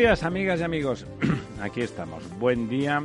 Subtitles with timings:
[0.00, 1.06] Días, amigas y amigos.
[1.60, 2.24] Aquí estamos.
[2.38, 3.02] Buen día.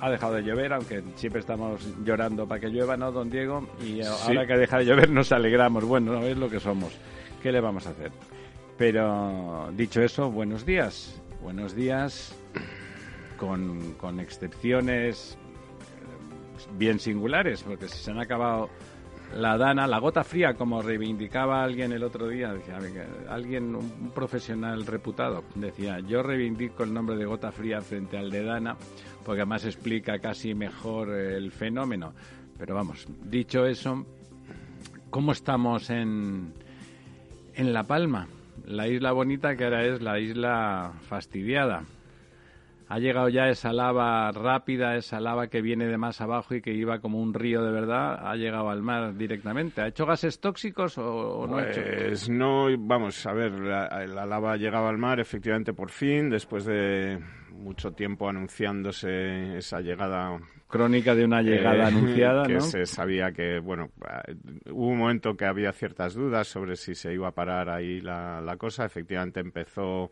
[0.00, 3.68] Ha dejado de llover, aunque siempre estamos llorando para que llueva, ¿no, don Diego?
[3.84, 5.84] Y ahora que deja de llover nos alegramos.
[5.84, 6.94] Bueno, no es lo que somos.
[7.42, 8.12] ¿Qué le vamos a hacer?
[8.78, 11.20] Pero dicho eso, buenos días.
[11.42, 12.34] Buenos días
[13.36, 18.70] con, con excepciones eh, bien singulares, porque si se han acabado
[19.34, 22.78] la dana, la gota fría, como reivindicaba alguien el otro día, decía,
[23.28, 28.42] alguien, un profesional reputado, decía, yo reivindico el nombre de gota fría frente al de
[28.42, 28.76] dana,
[29.24, 32.12] porque además explica casi mejor el fenómeno.
[32.58, 34.04] Pero vamos, dicho eso,
[35.10, 36.52] ¿cómo estamos en,
[37.54, 38.28] en La Palma?
[38.66, 41.84] La isla bonita que ahora es la isla fastidiada
[42.90, 46.72] ha llegado ya esa lava rápida, esa lava que viene de más abajo y que
[46.72, 49.80] iba como un río de verdad, ha llegado al mar directamente.
[49.80, 51.82] ¿Ha hecho gases tóxicos o, no ha hecho?
[51.82, 56.30] Pues no, vamos, a ver, la, la lava ha llegado al mar efectivamente por fin,
[56.30, 57.20] después de
[57.52, 62.60] mucho tiempo anunciándose esa llegada crónica de una llegada eh, anunciada, que ¿no?
[62.60, 63.90] se sabía que, bueno,
[64.26, 64.34] eh,
[64.72, 68.40] hubo un momento que había ciertas dudas sobre si se iba a parar ahí la,
[68.40, 68.84] la cosa.
[68.84, 70.10] Efectivamente empezó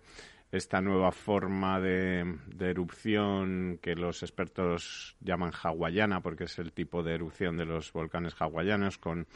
[0.50, 7.02] esta nueva forma de, de, erupción que los expertos llaman hawaiana, porque es el tipo
[7.02, 9.26] de erupción de los volcanes hawaianos, con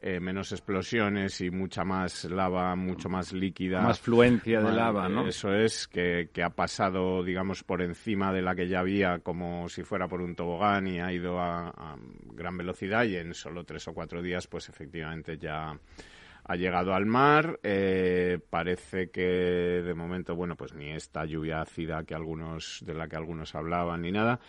[0.00, 3.80] eh, menos explosiones y mucha más lava, mucho más líquida.
[3.82, 5.26] Más fluencia de lava, ¿no?
[5.26, 9.68] Eso es, que, que, ha pasado, digamos, por encima de la que ya había, como
[9.68, 11.96] si fuera por un tobogán y ha ido a, a
[12.32, 15.76] gran velocidad y en solo tres o cuatro días, pues efectivamente ya
[16.48, 17.60] ha llegado al mar.
[17.62, 23.06] Eh, parece que de momento, bueno, pues ni esta lluvia ácida que algunos, de la
[23.06, 24.40] que algunos hablaban ni nada.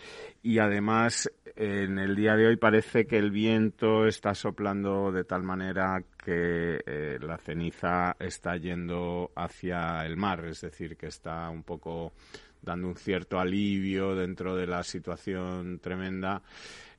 [0.42, 5.44] Y además, en el día de hoy parece que el viento está soplando de tal
[5.44, 11.64] manera que eh, la ceniza está yendo hacia el mar, es decir, que está un
[11.64, 12.14] poco
[12.62, 16.42] dando un cierto alivio dentro de la situación tremenda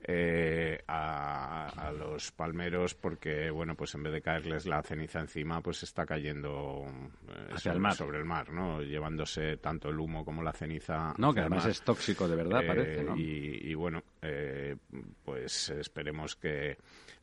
[0.02, 5.60] eh, a, a, los palmeros porque, bueno, pues en vez de caerles la ceniza encima,
[5.60, 6.86] pues está cayendo
[7.28, 7.94] eh, sobre, el mar.
[7.94, 8.82] sobre el mar, ¿no?
[8.82, 11.14] Llevándose tanto el humo como la ceniza.
[11.18, 11.70] No, que además mar.
[11.70, 13.16] es tóxico de verdad, eh, parece, ¿no?
[13.16, 14.76] Y, y bueno, eh,
[15.24, 16.78] pues esperemos que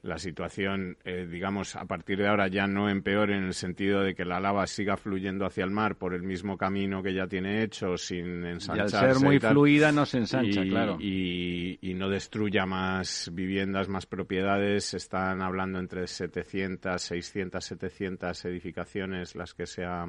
[0.08, 4.16] la situación, eh, digamos, a partir de ahora ya no empeore en el sentido de
[4.16, 7.62] que la lava siga fluyendo hacia el mar por el mismo camino que ya tiene
[7.62, 8.96] hecho, sin ensancharse.
[8.96, 10.98] Y al ser muy fluida no se ensancha, y, claro.
[11.00, 14.94] Y, y, no destruya más viviendas, más propiedades.
[14.94, 20.06] Están hablando entre 700, 600, 700 edificaciones las que se ha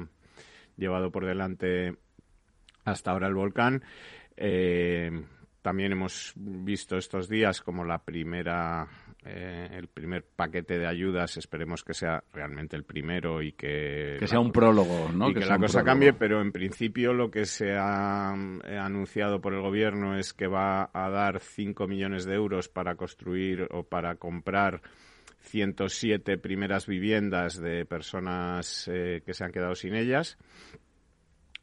[0.77, 1.97] llevado por delante
[2.85, 3.83] hasta ahora el volcán.
[4.37, 5.11] Eh,
[5.61, 8.87] también hemos visto estos días como la primera
[9.25, 14.15] eh, el primer paquete de ayudas, esperemos que sea realmente el primero y que...
[14.17, 15.29] Que sea un prólogo, ¿no?
[15.29, 15.85] Y que, que la cosa prólogo.
[15.85, 20.47] cambie, pero en principio lo que se ha eh, anunciado por el gobierno es que
[20.47, 24.81] va a dar 5 millones de euros para construir o para comprar
[25.41, 30.37] 107 primeras viviendas de personas eh, que se han quedado sin ellas.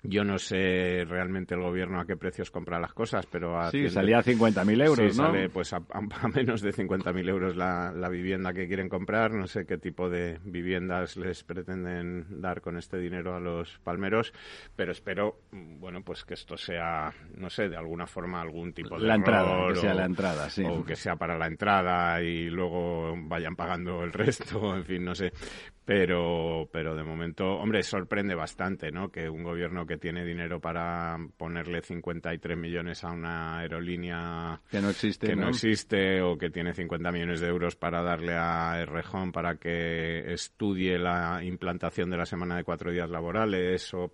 [0.09, 3.59] Yo no sé realmente el gobierno a qué precios compra las cosas, pero...
[3.59, 5.27] A sí, salía a 50.000 euros, sí, ¿no?
[5.27, 9.33] sale pues a, a menos de 50.000 euros la, la, vivienda que quieren comprar.
[9.33, 14.33] No sé qué tipo de viviendas les pretenden dar con este dinero a los palmeros,
[14.75, 19.07] pero espero, bueno, pues que esto sea, no sé, de alguna forma algún tipo de
[19.07, 20.65] La entrada, error, que sea o, la entrada, sí.
[20.65, 25.15] O que sea para la entrada y luego vayan pagando el resto, en fin, no
[25.15, 25.33] sé
[25.87, 29.09] pero pero de momento, hombre, sorprende bastante, ¿no?
[29.11, 34.91] Que un gobierno que tiene dinero para ponerle 53 millones a una aerolínea que no
[34.91, 35.49] existe, que no, ¿no?
[35.49, 40.99] existe o que tiene 50 millones de euros para darle a Errejón para que estudie
[40.99, 44.13] la implantación de la semana de cuatro días laborales o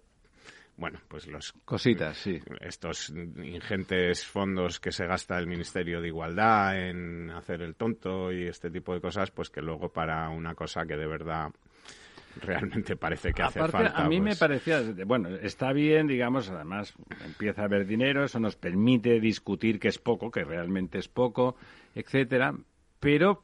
[0.77, 2.41] bueno, pues los cositas, sí.
[2.61, 8.47] Estos ingentes fondos que se gasta el Ministerio de Igualdad en hacer el tonto y
[8.47, 11.51] este tipo de cosas, pues que luego para una cosa que de verdad
[12.41, 13.97] realmente parece que hace falta.
[13.97, 16.95] A mí me pues parecía, bueno, está bien, digamos, además
[17.25, 21.57] empieza a haber dinero, eso nos permite discutir que es poco, que realmente es poco,
[21.95, 22.55] etcétera,
[23.01, 23.43] pero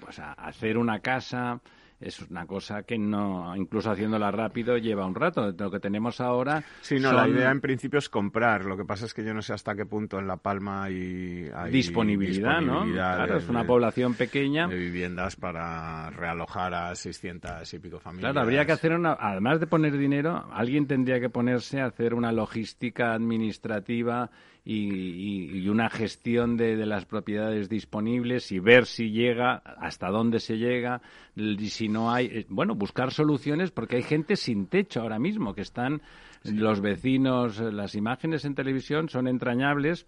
[0.00, 1.60] pues hacer una casa
[2.00, 5.52] es una cosa que no, incluso haciéndola rápido, lleva un rato.
[5.56, 6.64] Lo que tenemos ahora.
[6.80, 8.64] Sí, no, la idea en principio es comprar.
[8.64, 11.50] Lo que pasa es que yo no sé hasta qué punto en La Palma hay.
[11.70, 12.84] disponibilidad, ¿no?
[12.90, 14.66] Claro, es una población pequeña.
[14.66, 18.32] De viviendas para realojar a 600 y pico familias.
[18.32, 19.16] Claro, habría que hacer una.
[19.20, 24.30] Además de poner dinero, alguien tendría que ponerse a hacer una logística administrativa
[24.72, 31.00] y, una gestión de, las propiedades disponibles y ver si llega, hasta dónde se llega,
[31.34, 35.54] y si no hay, eh, bueno, buscar soluciones porque hay gente sin techo ahora mismo,
[35.54, 36.02] que están
[36.44, 40.06] los vecinos, eh, las imágenes en televisión son entrañables.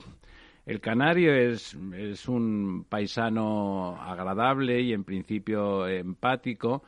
[0.65, 6.85] El canario es, es un paisano agradable y en principio empático,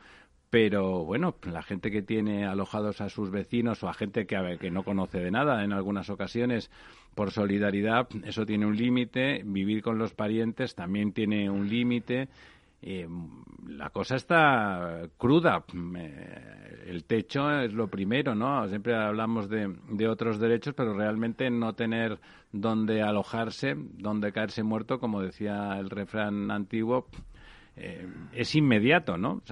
[0.48, 4.70] pero bueno, la gente que tiene alojados a sus vecinos o a gente que, que
[4.70, 6.70] no conoce de nada en algunas ocasiones
[7.14, 12.28] por solidaridad, eso tiene un límite, vivir con los parientes también tiene un límite.
[12.82, 13.08] Eh,
[13.66, 15.64] la cosa está cruda.
[16.86, 18.68] el techo es lo primero, ¿no?
[18.68, 22.18] Siempre hablamos de, otros derechos, pero realmente no tener
[22.52, 27.06] donde alojarse, donde caerse muerto, como decía el refrán antiguo,
[27.76, 29.42] eh, es inmediato, ¿no?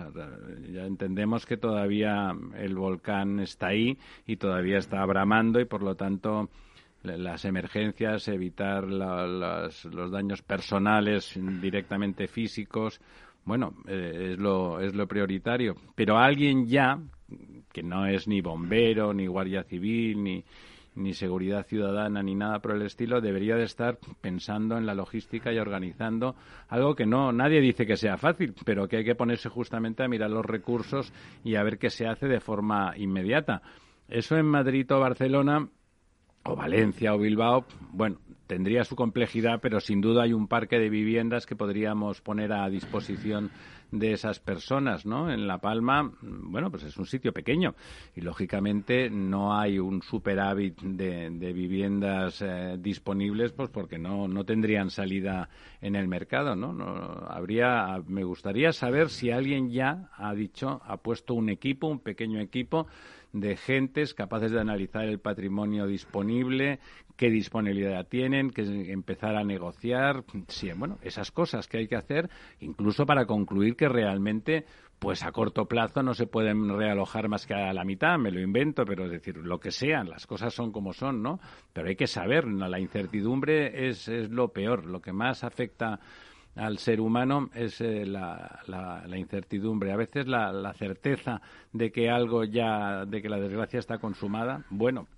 [0.70, 5.96] ya entendemos que todavía el volcán está ahí y todavía está bramando y por lo
[5.96, 6.48] tanto
[7.02, 13.00] las emergencias, evitar los daños personales directamente físicos,
[13.44, 15.74] bueno, eh, es, lo, es lo prioritario.
[15.94, 16.98] Pero alguien ya,
[17.72, 20.44] que no es ni bombero, ni guardia civil, ni,
[20.94, 25.52] ni seguridad ciudadana, ni nada por el estilo, debería de estar pensando en la logística
[25.52, 26.36] y organizando
[26.68, 30.08] algo que no nadie dice que sea fácil, pero que hay que ponerse justamente a
[30.08, 31.12] mirar los recursos
[31.44, 33.62] y a ver qué se hace de forma inmediata.
[34.08, 35.68] Eso en Madrid o Barcelona
[36.44, 40.90] o Valencia o Bilbao, bueno, tendría su complejidad, pero sin duda hay un parque de
[40.90, 43.50] viviendas que podríamos poner a disposición
[43.92, 45.30] de esas personas, ¿no?
[45.30, 47.74] En La Palma, bueno, pues es un sitio pequeño
[48.16, 54.44] y lógicamente no hay un superávit de, de viviendas eh, disponibles, pues porque no, no
[54.44, 55.48] tendrían salida
[55.80, 56.72] en el mercado, ¿no?
[56.72, 56.86] ¿no?
[57.28, 62.40] Habría, me gustaría saber si alguien ya ha dicho, ha puesto un equipo, un pequeño
[62.40, 62.86] equipo
[63.32, 66.80] de gentes capaces de analizar el patrimonio disponible,
[67.16, 68.62] qué disponibilidad tienen, que
[68.92, 72.28] empezar a negociar, sí, bueno, esas cosas que hay que hacer,
[72.60, 74.66] incluso para concluir que realmente
[74.98, 78.40] pues a corto plazo no se pueden realojar más que a la mitad, me lo
[78.40, 81.40] invento, pero es decir, lo que sean, las cosas son como son, ¿no?
[81.72, 82.68] Pero hay que saber, ¿no?
[82.68, 85.98] la incertidumbre es, es lo peor, lo que más afecta
[86.56, 89.92] al ser humano es eh, la, la, incertidumbre.
[89.92, 91.40] A veces la, la, certeza
[91.72, 95.08] de que algo ya, de que la desgracia está consumada, bueno,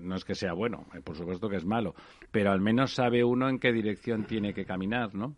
[0.00, 1.94] no es que sea bueno, eh, por supuesto que es malo,
[2.30, 5.34] pero al menos sabe uno en qué dirección tiene que caminar, ¿no?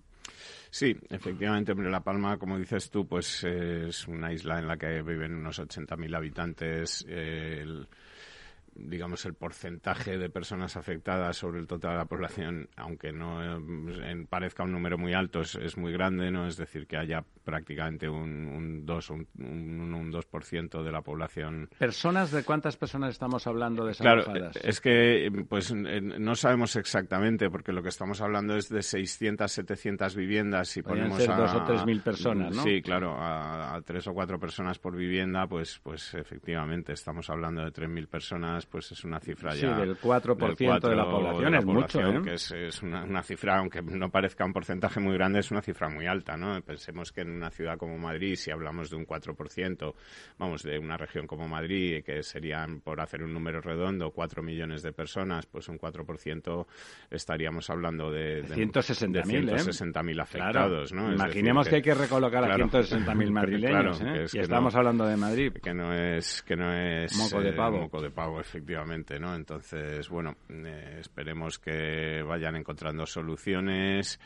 [0.70, 5.00] Sí, efectivamente, hombre, La Palma, como dices tú, pues es una isla en la que
[5.00, 7.06] viven unos 80.000 habitantes.
[7.08, 7.64] Eh,
[8.78, 14.26] digamos, el porcentaje de personas afectadas sobre el total de la población, aunque no eh,
[14.28, 16.46] parezca un número muy alto, es, muy grande, ¿no?
[16.46, 21.68] Es decir, que haya prácticamente un, un 2 un, un, 2% de la población.
[21.78, 22.30] ¿Personas?
[22.30, 24.24] ¿De cuántas personas estamos hablando de Claro,
[24.62, 30.14] es que pues no sabemos exactamente, porque lo que estamos hablando es de 600, 700
[30.14, 30.68] viviendas.
[30.68, 32.62] Si ponemos ser a, dos o tres mil personas, ¿no?
[32.62, 37.72] Sí, claro, a, tres o cuatro personas por vivienda, pues, pues efectivamente estamos hablando de
[37.72, 39.74] 3.000 personas pues es una cifra ya...
[39.74, 42.22] Sí, del 4%, de la población, es mucho, ¿eh?
[42.22, 46.06] Que es, una, cifra, aunque no parezca un porcentaje muy grande, es una cifra muy
[46.06, 46.60] alta, ¿no?
[46.62, 49.94] Pensemos que en una ciudad como Madrid, si hablamos de un 4%,
[50.38, 54.82] vamos, de una región como Madrid, que serían, por hacer un número redondo, 4 millones
[54.82, 56.66] de personas, pues un 4%
[57.10, 58.42] estaríamos hablando de...
[58.42, 60.20] de 160.000 ¿eh?
[60.20, 61.12] afectados, ¿no?
[61.12, 64.26] Imaginemos que, hay que recolocar a 160.000 madrileños, ¿eh?
[64.32, 65.52] y estamos hablando de Madrid.
[65.62, 66.42] Que no es...
[66.42, 67.80] Que no es moco de pavo.
[67.80, 69.34] moco de pavo, efectivamente, ¿no?
[69.34, 74.18] Entonces, bueno, eh, esperemos que vayan encontrando soluciones,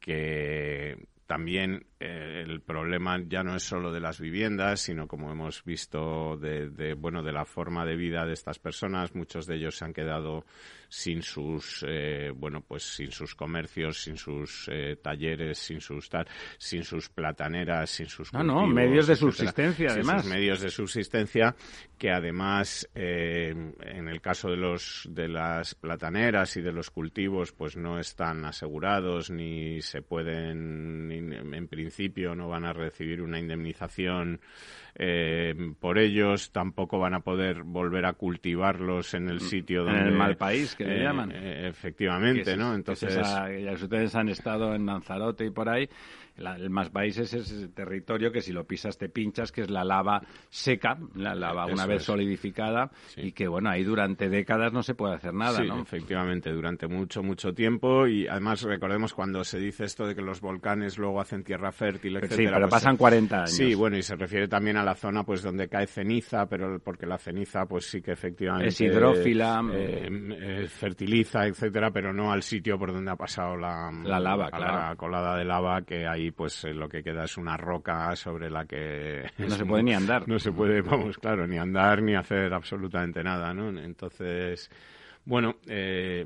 [0.00, 5.64] que también eh, el problema ya no es solo de las viviendas, sino como hemos
[5.64, 9.16] visto de, bueno de la forma de vida de estas personas.
[9.16, 10.44] Muchos de ellos se han quedado
[10.88, 16.28] sin sus eh, bueno pues sin sus comercios, sin sus eh, talleres, sin sus tal,
[16.56, 21.56] sin sus plataneras, sin sus no no medios de subsistencia además medios de subsistencia
[21.98, 27.76] que además en el caso de los de las plataneras y de los cultivos pues
[27.76, 34.40] no están asegurados ni se pueden en principio principio no van a recibir una indemnización
[35.00, 40.00] eh, por ellos, tampoco van a poder volver a cultivarlos en el mm, sitio donde...
[40.00, 41.30] En el mal país, que le eh, llaman.
[41.30, 42.74] Eh, efectivamente, ¿no?
[42.74, 43.16] Entonces...
[43.80, 45.88] ustedes han estado en Lanzarote y por ahí,
[46.38, 49.84] el más país es ese territorio que si lo pisas te pinchas, que es la
[49.84, 54.94] lava seca, la lava una vez solidificada y que bueno, ahí durante décadas no se
[54.94, 59.84] puede hacer nada, sí, efectivamente, durante mucho, mucho tiempo y además recordemos cuando se dice
[59.84, 62.36] esto de que los volcanes luego hacen tierra fértil, etcétera.
[62.36, 63.50] Sí, pero pues, pasan 40 años.
[63.50, 67.06] Sí, bueno, y se refiere también a la zona pues donde cae ceniza, pero porque
[67.06, 72.42] la ceniza pues sí que efectivamente es hidrófila, eh, eh, fertiliza, etcétera, pero no al
[72.42, 76.64] sitio por donde ha pasado la, la lava, la colada de lava que ahí pues
[76.64, 80.26] eh, lo que queda es una roca sobre la que no se puede ni andar.
[80.26, 83.68] No se puede, vamos, claro, ni andar ni hacer absolutamente nada, ¿no?
[83.78, 84.70] Entonces
[85.28, 86.24] bueno, eh,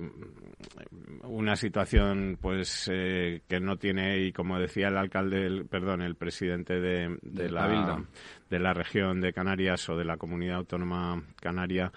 [1.24, 6.80] una situación pues eh, que no tiene y como decía el alcalde, perdón, el presidente
[6.80, 8.00] de, de la
[8.48, 11.90] de la región de Canarias o de la comunidad autónoma canaria,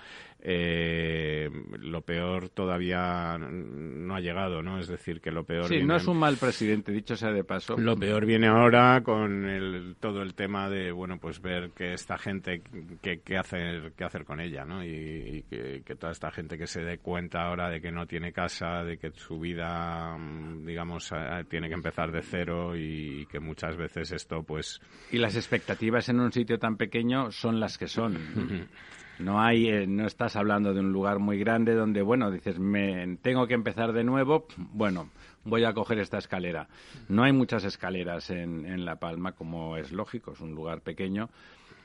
[0.48, 1.50] eh,
[1.80, 4.78] lo peor todavía no ha llegado, ¿no?
[4.78, 5.66] Es decir, que lo peor.
[5.66, 7.76] Sí, no es un mal presidente, dicho sea de paso.
[7.80, 12.20] Lo peor viene ahora con el, todo el tema de, bueno, pues ver que esta
[12.20, 12.62] gente,
[13.02, 14.86] qué hacer, qué hacer con ella, ¿no?
[14.86, 18.84] Y, que, toda esta gente que se dé cuenta ahora de que no tiene casa,
[18.84, 20.16] de que su vida,
[20.60, 21.12] digamos,
[21.50, 24.80] tiene que empezar de cero y que muchas veces esto, pues.
[25.12, 28.16] Y las expectativas en un sitio tan pequeño son las que son.
[29.20, 33.18] No hay, eh, no estás hablando de un lugar muy grande donde, bueno, dices, me
[33.22, 35.10] tengo que empezar de nuevo, bueno,
[35.44, 36.68] voy a coger esta escalera.
[37.08, 41.30] No hay muchas escaleras en, en La Palma, como es lógico, es un lugar pequeño,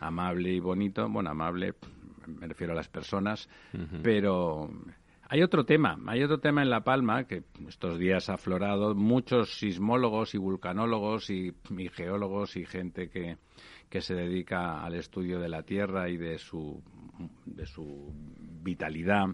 [0.00, 1.74] amable y bonito, bueno, amable,
[2.26, 3.48] me refiero a las personas,
[4.02, 4.70] pero
[5.28, 8.94] hay otro tema, hay otro tema en La Palma que estos días ha aflorado.
[8.94, 11.54] Muchos sismólogos y vulcanólogos y
[11.92, 13.36] geólogos y gente que,
[13.90, 16.82] que se dedica al estudio de la Tierra y de su,
[17.44, 18.14] de su
[18.62, 19.26] vitalidad,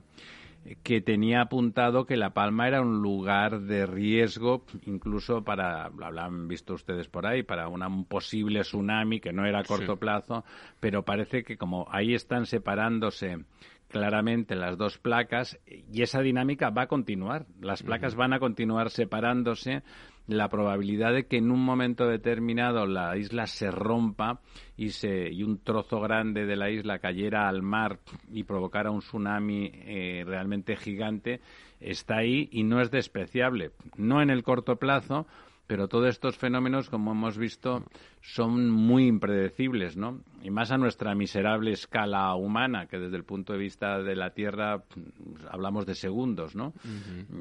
[0.82, 6.48] que tenía apuntado que La Palma era un lugar de riesgo, incluso para, lo habrán
[6.48, 10.44] visto ustedes por ahí, para un posible tsunami que no era a corto plazo,
[10.80, 13.44] pero parece que como ahí están separándose
[13.88, 17.46] claramente las dos placas y esa dinámica va a continuar.
[17.60, 19.82] Las placas van a continuar separándose
[20.26, 24.40] la probabilidad de que en un momento determinado la isla se rompa
[24.76, 27.98] y, se, y un trozo grande de la isla cayera al mar
[28.32, 31.40] y provocara un tsunami eh, realmente gigante
[31.80, 33.70] está ahí y no es despreciable.
[33.96, 35.26] No en el corto plazo,
[35.66, 37.84] pero todos estos fenómenos, como hemos visto,
[38.20, 40.20] son muy impredecibles, ¿no?
[40.42, 44.30] Y más a nuestra miserable escala humana, que desde el punto de vista de la
[44.30, 46.72] Tierra pues, hablamos de segundos, ¿no?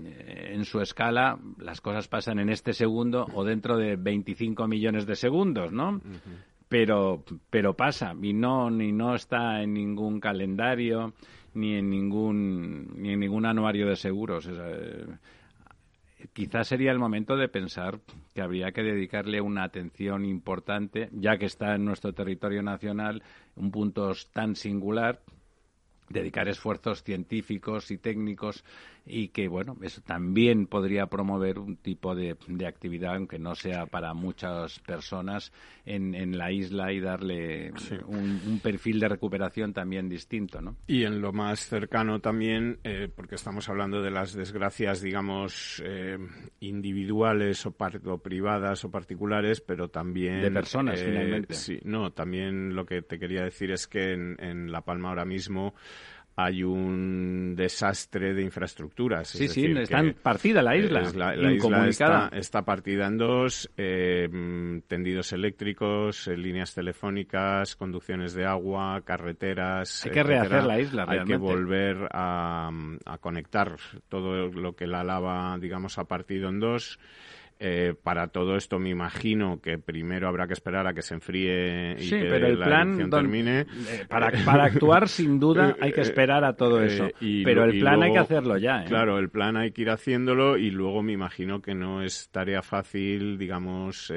[0.05, 5.05] Eh, en su escala, las cosas pasan en este segundo o dentro de 25 millones
[5.05, 6.01] de segundos, ¿no?
[6.67, 11.13] Pero, pero pasa y no, ni no está en ningún calendario
[11.53, 14.49] ni en ningún ni en ningún anuario de seguros.
[14.51, 15.05] Eh,
[16.35, 18.01] quizás sería el momento de pensar
[18.33, 23.23] que habría que dedicarle una atención importante, ya que está en nuestro territorio nacional
[23.55, 25.21] un punto tan singular
[26.09, 28.65] dedicar esfuerzos científicos y técnicos
[29.05, 32.35] y que, bueno, eso también podría promover un tipo de,
[32.65, 35.51] actividad, aunque no sea para muchas personas,
[35.85, 37.71] en, en la isla y darle
[38.07, 40.75] un, perfil de recuperación también distinto, ¿no?
[40.87, 46.17] Y en lo más cercano también, eh, porque estamos hablando de las desgracias, digamos, eh,
[46.61, 47.75] individuales o,
[48.17, 50.41] privadas o particulares, pero también...
[50.41, 51.53] De personas, eh, finalmente.
[51.53, 55.25] Sí, no, también lo que te quería decir es que en, en La Palma ahora
[55.25, 55.75] mismo
[56.37, 59.29] hay un desastre de infraestructuras.
[59.29, 61.01] Sí, sí, está partida la isla.
[61.13, 64.27] la, isla está, partida en dos, eh,
[64.87, 70.05] tendidos eléctricos, eh, líneas telefónicas, conducciones de agua, carreteras.
[70.05, 72.69] Hay que rehacer la isla, Hay que volver a,
[73.05, 73.77] a conectar
[74.09, 76.99] todo lo que la lava, digamos, ha partido en dos.
[77.57, 81.93] Eh, para todo esto me imagino que primero habrá que esperar a que se enfríe
[81.97, 83.61] y sí, que pero el la plan don- termine.
[83.61, 87.07] eh, para, para actuar sin duda hay que esperar a todo Eh, eso.
[87.21, 88.81] y pero el plan hay que hacerlo ya.
[88.81, 88.85] ¿eh?
[88.89, 92.61] Claro, el plan hay que ir haciéndolo y luego me imagino que no es tarea
[92.61, 94.11] fácil, digamos,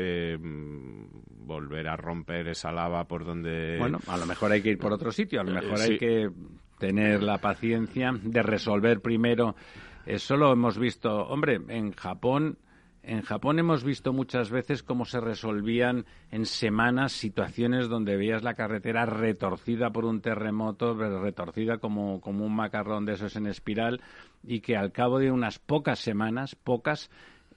[1.29, 3.77] volver a romper esa lava por donde...
[3.79, 5.93] Bueno, a lo mejor hay que ir por otro sitio, a lo mejor sí.
[5.93, 6.31] hay que
[6.79, 9.55] tener la paciencia de resolver primero.
[10.07, 12.59] Eso lo hemos visto, hombre, en Japón.
[13.09, 18.53] En Japón hemos visto muchas veces cómo se resolvían en semanas situaciones donde veías la
[18.53, 24.03] carretera retorcida por un terremoto, retorcida como, como un macarrón de esos en espiral,
[24.47, 27.11] y que al cabo de unas pocas semanas, pocas,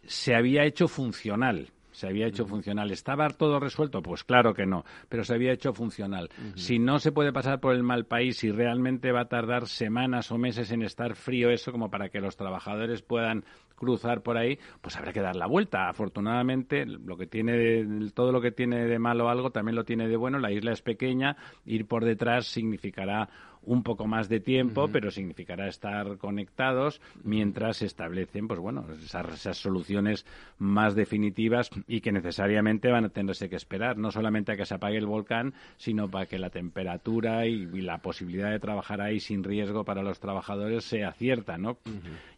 [0.06, 1.68] se había hecho funcional.
[1.92, 2.90] Se había hecho funcional.
[2.90, 4.02] ¿Estaba todo resuelto?
[4.02, 6.30] Pues claro que no, pero se había hecho funcional.
[6.56, 10.32] Si no se puede pasar por el mal país y realmente va a tardar semanas
[10.32, 13.44] o meses en estar frío eso como para que los trabajadores puedan
[13.82, 15.90] cruzar por ahí, pues habrá que dar la vuelta.
[15.90, 20.16] Afortunadamente, lo que tiene todo lo que tiene de malo algo también lo tiene de
[20.16, 20.38] bueno.
[20.38, 21.36] La isla es pequeña,
[21.66, 23.28] ir por detrás significará
[23.64, 29.34] un poco más de tiempo, pero significará estar conectados mientras se establecen, pues bueno, esas,
[29.34, 30.26] esas soluciones
[30.58, 34.76] más definitivas y que necesariamente van a tenerse que esperar, no solamente a que se
[34.76, 39.20] apague el volcán, sino para que la temperatura y, y la posibilidad de trabajar ahí
[39.20, 41.78] sin riesgo para los trabajadores sea cierta, ¿no?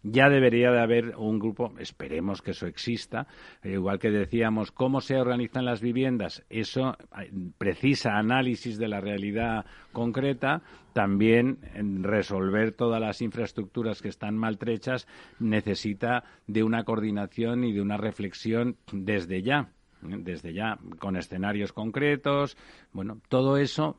[0.03, 3.27] Ya debería de haber un grupo, esperemos que eso exista,
[3.63, 8.99] eh, igual que decíamos, cómo se organizan las viviendas, eso eh, precisa análisis de la
[8.99, 11.59] realidad concreta, también
[12.03, 15.07] resolver todas las infraestructuras que están maltrechas
[15.39, 19.69] necesita de una coordinación y de una reflexión desde ya,
[20.01, 22.57] desde ya, con escenarios concretos.
[22.91, 23.97] Bueno, todo eso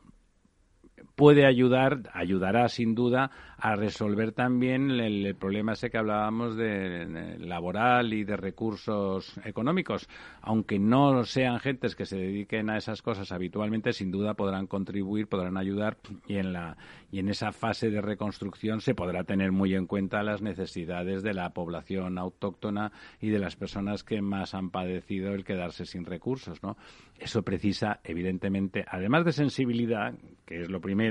[1.15, 7.05] puede ayudar, ayudará sin duda a resolver también el, el problema ese que hablábamos de,
[7.05, 10.07] de laboral y de recursos económicos.
[10.41, 15.27] Aunque no sean gentes que se dediquen a esas cosas habitualmente, sin duda podrán contribuir,
[15.27, 16.77] podrán ayudar y en la
[17.15, 21.33] y en esa fase de reconstrucción se podrá tener muy en cuenta las necesidades de
[21.33, 22.91] la población autóctona
[23.21, 26.75] y de las personas que más han padecido el quedarse sin recursos, ¿no?
[27.17, 30.13] Eso precisa, evidentemente, además de sensibilidad,
[30.45, 31.04] que es lo primero,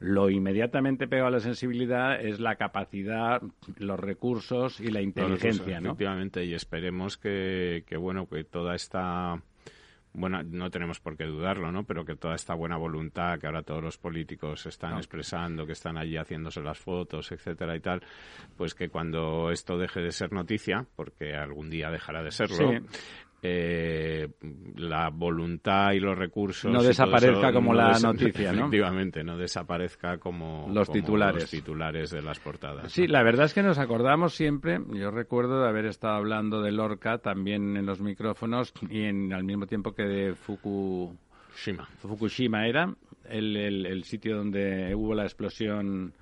[0.00, 3.42] lo inmediatamente pegado a la sensibilidad es la capacidad,
[3.78, 5.88] los recursos y la inteligencia, ¿no?
[5.90, 9.42] Efectivamente, y esperemos que, que, bueno, que toda esta
[10.14, 11.84] bueno, no tenemos por qué dudarlo, ¿no?
[11.84, 14.98] Pero que toda esta buena voluntad que ahora todos los políticos están No.
[14.98, 18.02] expresando, que están allí haciéndose las fotos, etcétera y tal,
[18.56, 22.78] pues que cuando esto deje de ser noticia, porque algún día dejará de serlo, Sí.
[23.42, 24.28] Eh,
[24.76, 28.58] la voluntad y los recursos No desaparezca eso como no la des- noticia, ¿no?
[28.62, 31.42] Efectivamente, no desaparezca como Los como titulares.
[31.42, 32.90] los titulares de las portadas.
[32.90, 33.12] Sí, ¿no?
[33.12, 37.18] la verdad es que nos acordamos siempre, yo recuerdo de haber estado hablando de Lorca
[37.18, 41.16] también en los micrófonos y en, al mismo tiempo que de Fuku,
[41.56, 41.84] Shima.
[42.00, 42.92] Fukushima era
[43.28, 46.12] el, el- el sitio donde hubo la explosión,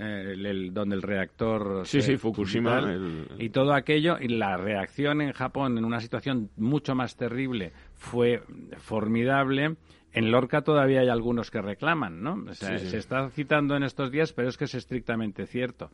[0.00, 1.86] el, el- donde el reactor...
[1.86, 2.90] Sí, se- sí, Fukushima, y tal.
[2.90, 7.72] el- Y todo aquello, y la reacción en Japón en una situación mucho más terrible
[7.94, 8.42] fue
[8.78, 9.76] formidable.
[10.12, 12.34] En Lorca todavía hay algunos que reclaman, ¿no?
[12.48, 12.90] O sea, Sí, sí.
[12.90, 15.90] se está citando en estos días, pero es que es estrictamente cierto.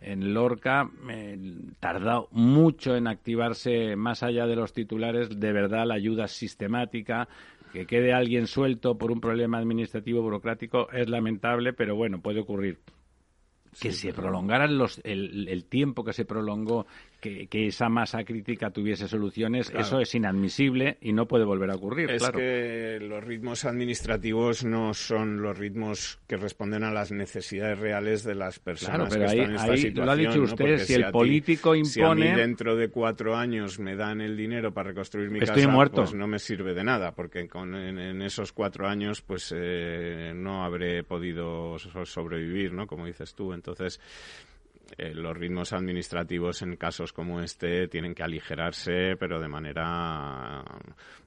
[0.00, 1.38] En Lorca eh,
[1.78, 7.28] tardó mucho en activarse, más allá de los titulares, de verdad la ayuda sistemática.
[7.72, 12.80] Que quede alguien suelto por un problema administrativo burocrático es lamentable, pero bueno, puede ocurrir
[13.78, 16.86] que se prolongaran los, el, el tiempo que se prolongó,
[17.20, 19.84] que, que esa masa crítica tuviese soluciones, Claro.
[19.86, 22.10] eso es inadmisible y no puede volver a ocurrir.
[22.10, 22.38] Es claro.
[22.38, 28.34] que los ritmos administrativos no son los ritmos que responden a las necesidades reales de
[28.34, 30.06] las personas Claro, pero que ahí- están en esta ahí situación.
[30.06, 30.44] lo ha dicho ¿no?
[30.44, 33.78] usted, Porque si el a ti- político Si a mí impone- dentro de cuatro años
[33.78, 36.02] me dan el dinero para reconstruir mi Estoy casa, muerto.
[36.02, 40.32] pues no me sirve de nada, porque con, en, en esos cuatro años pues eh,
[40.34, 42.86] no habré podido so- sobrevivir, ¿no?
[42.86, 43.52] Como dices tú.
[43.52, 44.00] Entonces,
[44.98, 50.64] eh, los ritmos administrativos en casos como este tienen que aligerarse, pero de manera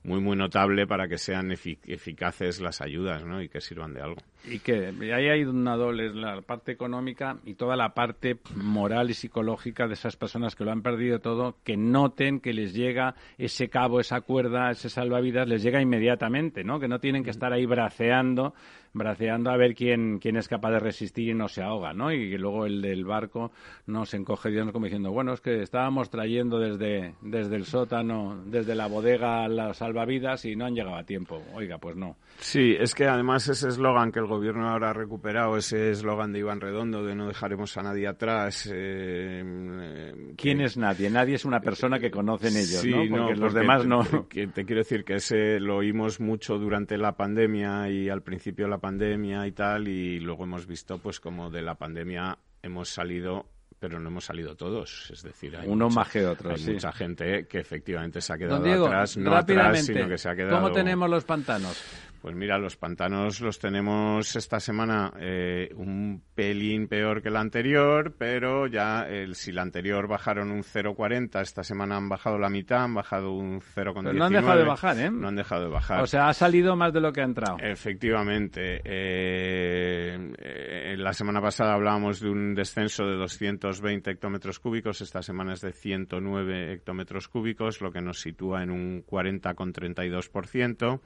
[0.03, 3.41] muy, muy notable para que sean efi- eficaces las ayudas ¿no?
[3.41, 4.21] y que sirvan de algo.
[4.45, 9.13] Y que ahí hay una doble, la parte económica y toda la parte moral y
[9.13, 13.69] psicológica de esas personas que lo han perdido todo, que noten que les llega ese
[13.69, 16.79] cabo, esa cuerda, ese salvavidas, les llega inmediatamente, ¿no?
[16.81, 18.53] Que no tienen que estar ahí braceando,
[18.91, 22.11] braceando a ver quién, quién es capaz de resistir y no se ahoga, ¿no?
[22.11, 23.52] Y que luego el del barco
[23.85, 28.75] nos encoge Dios como diciendo, bueno, es que estábamos trayendo desde, desde el sótano, desde
[28.75, 31.41] la bodega las salvavidas y no han llegado a tiempo.
[31.53, 32.17] Oiga, pues no.
[32.39, 36.39] Sí, es que además ese eslogan que el gobierno ahora ha recuperado, ese eslogan de
[36.39, 38.69] Iván Redondo de no dejaremos a nadie atrás.
[38.73, 41.09] Eh, ¿Quién es nadie?
[41.09, 43.17] Nadie es una persona que conocen ellos, ¿no?
[43.17, 44.03] Porque los demás no.
[44.29, 48.65] Te, te quiero decir que ese lo oímos mucho durante la pandemia y al principio
[48.65, 52.89] de la pandemia y tal, y luego hemos visto pues como de la pandemia hemos
[52.89, 53.45] salido
[53.83, 55.09] pero no hemos salido todos.
[55.11, 56.51] Es decir, hay uno mucha, más que otro.
[56.51, 56.71] Hay sí.
[56.71, 60.35] mucha gente que efectivamente se ha quedado Diego, atrás, no atrás, sino que se ha
[60.37, 60.55] quedado.
[60.55, 61.83] ¿Cómo tenemos los pantanos?
[62.23, 68.15] Pues mira, los pantanos los tenemos esta semana eh, un pelín peor que la anterior,
[68.17, 72.85] pero ya el, si la anterior bajaron un 0,40, esta semana han bajado la mitad,
[72.85, 74.03] han bajado un 0,19.
[74.03, 75.11] Pero no han dejado de bajar, ¿eh?
[75.11, 76.01] No han dejado de bajar.
[76.01, 77.57] O sea, ha salido más de lo que ha entrado.
[77.59, 78.79] Efectivamente.
[78.85, 85.55] Eh, eh, la semana pasada hablábamos de un descenso de 220 hectómetros cúbicos, esta semana
[85.55, 91.01] es de 109 hectómetros cúbicos, lo que nos sitúa en un 40,32%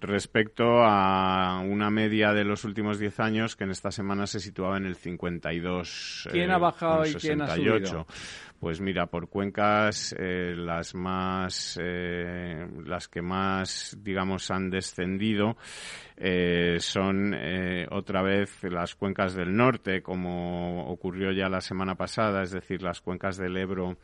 [0.00, 4.76] respecto a una media de los últimos 10 años que en esta semana se situaba
[4.76, 6.28] en el 52.
[6.30, 7.86] ¿Quién eh, ha bajado con y quién ha 68.
[7.86, 8.06] subido?
[8.60, 15.56] Pues mira, por cuencas eh, las más, eh, las que más, digamos, han descendido
[16.16, 22.42] eh, son eh, otra vez las cuencas del norte, como ocurrió ya la semana pasada,
[22.42, 23.98] es decir, las cuencas del Ebro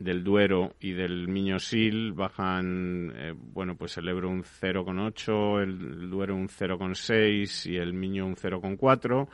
[0.00, 6.34] del Duero y del Miño-Sil bajan, eh, bueno, pues el Ebro un 0,8, el Duero
[6.34, 9.28] un 0,6 y el Miño un 0,4,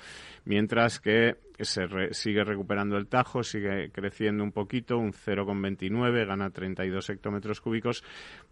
[0.45, 6.51] mientras que se re- sigue recuperando el Tajo, sigue creciendo un poquito, un 0,29, gana
[6.51, 8.05] 32 hectómetros cúbicos.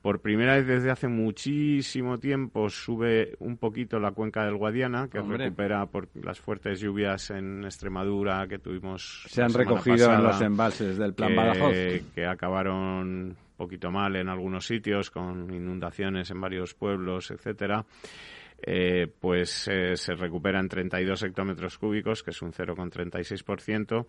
[0.03, 5.19] Por primera vez desde hace muchísimo tiempo sube un poquito la cuenca del Guadiana, que
[5.19, 5.39] Hombre.
[5.45, 9.25] recupera por las fuertes lluvias en Extremadura que tuvimos.
[9.29, 11.73] Se han recogido en los embalses del plan que, Badajoz.
[12.15, 12.77] que acabaron
[13.09, 17.85] un poquito mal en algunos sitios, con inundaciones en varios pueblos, etcétera.
[18.67, 24.07] Eh, pues eh, se recupera en 32 hectómetros cúbicos, que es un 0,36%,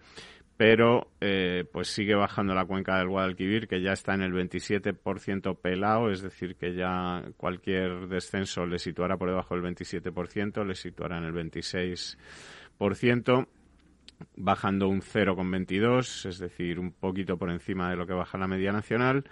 [0.56, 5.58] pero eh, pues sigue bajando la cuenca del Guadalquivir, que ya está en el 27%
[5.58, 11.18] pelado, es decir, que ya cualquier descenso le situará por debajo del 27%, le situará
[11.18, 13.48] en el 26%
[14.38, 18.72] bajando un 0,22, es decir, un poquito por encima de lo que baja la media
[18.72, 19.26] nacional.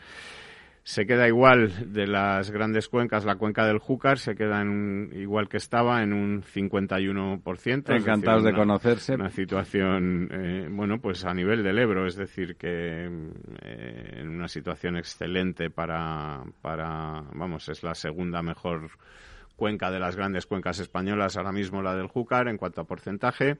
[0.85, 5.09] Se queda igual de las grandes cuencas, la cuenca del Júcar se queda en un-
[5.13, 7.93] igual que estaba en un 51%.
[7.95, 9.13] es Encantados decir, de conocerse.
[9.15, 14.49] Una situación, eh, bueno, pues a nivel del Ebro, es decir, que eh, en una
[14.49, 18.89] situación excelente para, para, vamos, es la segunda mejor
[19.55, 23.57] cuenca de las grandes cuencas españolas, ahora mismo la del Júcar en cuanto a porcentaje.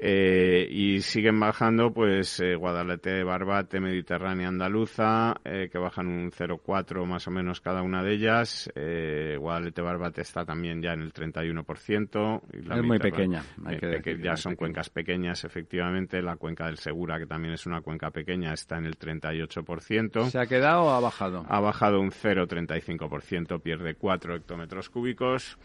[0.00, 7.04] Eh, y siguen bajando, pues, eh, Guadalete, Barbate, Mediterránea, Andaluza, eh, que bajan un 0,4
[7.04, 8.70] más o menos cada una de ellas.
[8.76, 12.42] Eh, Guadalete, Barbate está también ya en el 31%.
[12.52, 14.58] Y la Es muy pequeña, hay eh, que decir que ya son pequeña.
[14.58, 16.22] cuencas pequeñas, efectivamente.
[16.22, 20.30] La cuenca del Segura, que también es una cuenca pequeña, está en el 38%.
[20.30, 21.44] ¿Se ha quedado o ha bajado?
[21.48, 25.58] Ha bajado un 0,35%, pierde 4 hectómetros cúbicos.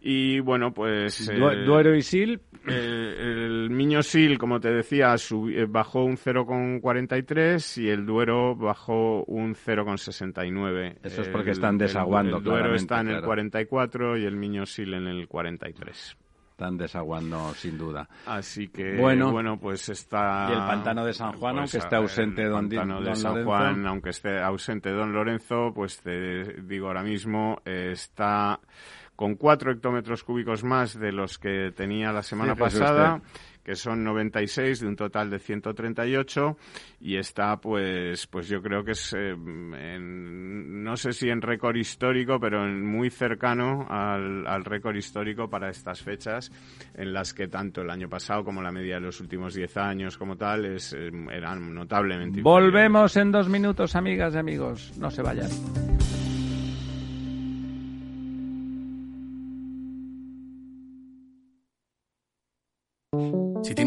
[0.00, 1.28] Y bueno, pues.
[1.28, 1.34] Eh,
[1.66, 7.78] Duero y Sil, eh, el Miño Sil, como te decía, subi- eh, bajó un 0,43
[7.78, 10.96] y el Duero bajó un 0,69.
[11.02, 13.26] Eso es El- porque están el- desaguando, El, Duero claramente, está en el claro.
[13.26, 16.16] 44 y el Miño Sil en el 43.
[16.52, 18.08] están desaguando sin duda.
[18.26, 19.30] Así que, Bueno.
[19.30, 20.48] bueno, pues está...
[20.50, 23.16] Y el pantano de San Juan, aunque esté el ausente don Di- pantano de don
[23.16, 23.48] San Lorenzo.
[23.50, 28.58] Juan, aunque esté ausente don Lorenzo, pues te digo ahora mismo, eh, está
[29.18, 33.20] con cuatro hectómetros cúbicos más de los que tenía la semana Fíjese pasada,
[33.64, 36.56] que son 96 de un total de 138
[37.00, 41.74] y está pues pues yo creo que es eh, en- no sé si en récord
[41.74, 46.52] histórico pero en muy cercano al, al récord histórico para estas fechas
[46.94, 50.16] en las que tanto el año pasado como la media de los últimos 10 años
[50.16, 52.40] como tal es, eh, eran notablemente.
[52.40, 54.92] Volvemos en dos minutos, amigas y amigos.
[54.96, 55.50] No se vayan.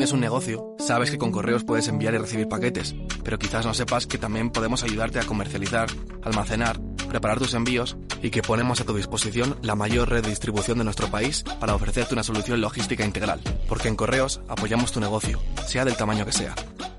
[0.02, 3.76] Tienes un negocio, sabes que con correos puedes enviar y recibir paquetes, pero quizás no
[3.76, 5.90] sepas que también podemos ayudarte a comercializar,
[6.24, 10.80] almacenar, preparar tus envíos y que ponemos a tu disposición la mayor red de distribución
[10.80, 13.42] de nuestro país para ofrecerte una solución logística integral.
[13.70, 16.56] Porque en correos apoyamos tu negocio, sea del tamaño que sea.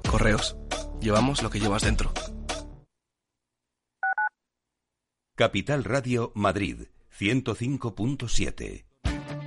[0.08, 0.56] Correos,
[1.00, 2.12] llevamos lo que llevas dentro.
[5.34, 6.82] Capital Radio Madrid
[7.18, 8.91] 105.7.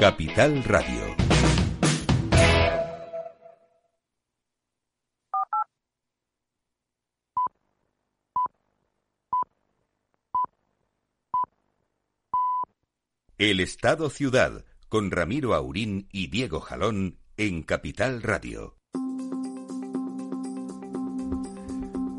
[0.00, 1.16] Capital Radio.
[13.38, 18.76] El Estado Ciudad con Ramiro Aurín y Diego Jalón en Capital Radio.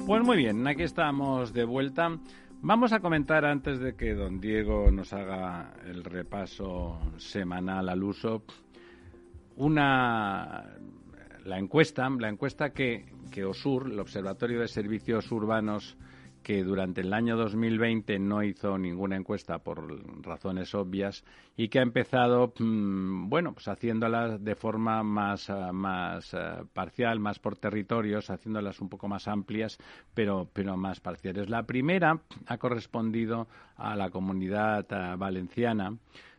[0.08, 2.20] Pues muy bien, aquí estamos de vuelta.
[2.68, 8.42] Vamos a comentar antes de que don Diego nos haga el repaso semanal al uso
[9.58, 10.66] una
[11.44, 15.96] la encuesta, la encuesta que, que OSUR, el Observatorio de Servicios Urbanos
[16.46, 19.84] que durante el año 2020 no hizo ninguna encuesta por
[20.24, 21.24] razones obvias
[21.58, 27.20] y que ha empezado, mm, bueno, pues haciéndolas de forma más, ah, más ah, parcial,
[27.20, 29.80] más por territorios, haciéndolas un poco más amplias,
[30.14, 31.50] pero, pero más parciales.
[31.50, 35.98] La primera ha correspondido a la comunidad ah, valenciana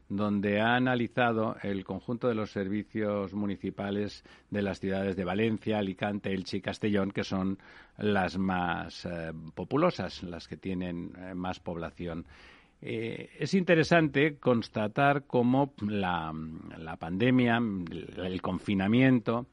[0.09, 6.33] donde ha analizado el conjunto de los servicios municipales de las ciudades de Valencia, Alicante,
[6.33, 7.59] Elche y Castellón, que son
[7.99, 12.27] las más eh, populosas, las que tienen eh, más población.
[12.81, 16.33] Eh, es interesante constatar cómo la,
[16.79, 19.47] la pandemia, el confinamiento,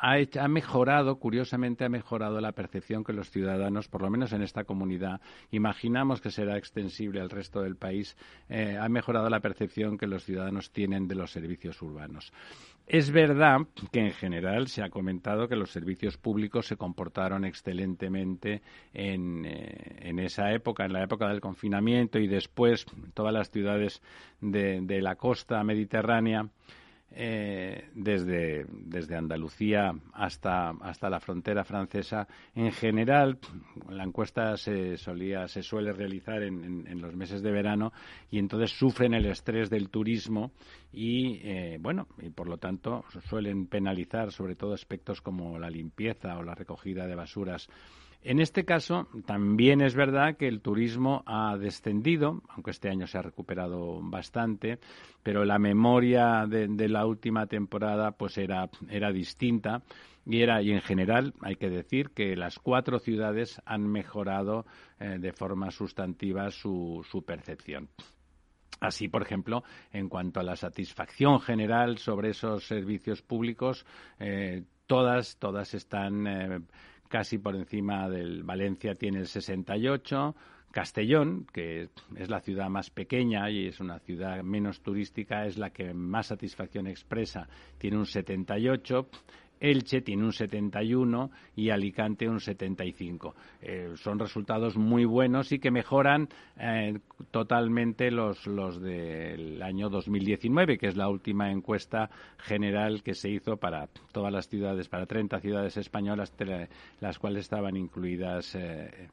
[0.00, 4.64] ha, mejorado, curiosamente ha mejorado la percepción que los ciudadanos, por lo menos en esta
[4.64, 8.16] comunidad, imaginamos que será extensible al resto del país,
[8.48, 12.32] eh, ha mejorado la percepción que los ciudadanos tienen de los servicios urbanos.
[12.86, 13.60] Es verdad
[13.92, 18.60] que en general se ha comentado que los servicios públicos se comportaron excelentemente
[18.92, 24.02] en, eh, esa época, en la época del confinamiento y después todas las ciudades
[24.40, 26.50] de la costa mediterránea
[27.16, 32.26] eh, desde, desde Andalucía hasta, hasta la frontera francesa.
[32.54, 33.38] En general,
[33.88, 37.92] la encuesta se, solía, se suele realizar en, en, los meses de verano
[38.30, 40.52] y entonces sufren el estrés del turismo
[40.92, 46.36] y, eh, bueno, y por lo tanto suelen penalizar sobre todo aspectos como la limpieza
[46.38, 47.68] o la recogida de basuras
[48.24, 53.18] en este caso, también es verdad que el turismo ha descendido, aunque este año se
[53.18, 54.78] ha recuperado bastante,
[55.22, 59.82] pero la memoria de, la última temporada pues era, era distinta
[60.24, 64.64] y era y en general hay que decir que las cuatro ciudades han mejorado
[64.98, 67.90] eh, de forma sustantiva su, su percepción.
[68.80, 73.86] Así, por ejemplo, en cuanto a la satisfacción general sobre esos servicios públicos,
[74.18, 76.60] eh, todas, todas están eh,
[77.14, 80.34] casi por encima del Valencia tiene el 68,
[80.72, 85.70] Castellón, que es la ciudad más pequeña y es una ciudad menos turística, es la
[85.70, 87.48] que más satisfacción expresa,
[87.78, 89.08] tiene un 78.
[89.60, 93.34] Elche tiene un 71 y Alicante un 75.
[93.62, 96.98] Eh, son resultados muy buenos y que mejoran eh,
[97.30, 103.56] totalmente los, los del año 2019, que es la última encuesta general que se hizo
[103.56, 106.34] para todas las ciudades, para 30 ciudades españolas,
[107.00, 108.54] las cuales estaban incluidas.
[108.54, 109.08] Eh,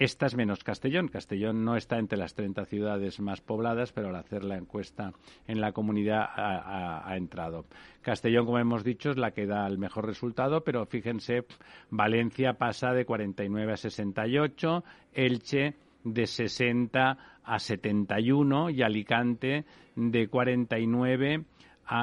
[0.00, 1.08] estas menos Castellón.
[1.08, 5.12] Castellón no está entre las 30 ciudades más pobladas, pero al hacer la encuesta
[5.46, 7.66] en la comunidad ha, entrado.
[8.00, 11.44] Castellón, como hemos dicho, es la que da el mejor resultado, pero fíjense,
[11.90, 21.34] Valencia pasa de 49 a 68, Elche de 60 a 71 y Alicante de 49
[21.34, 21.59] a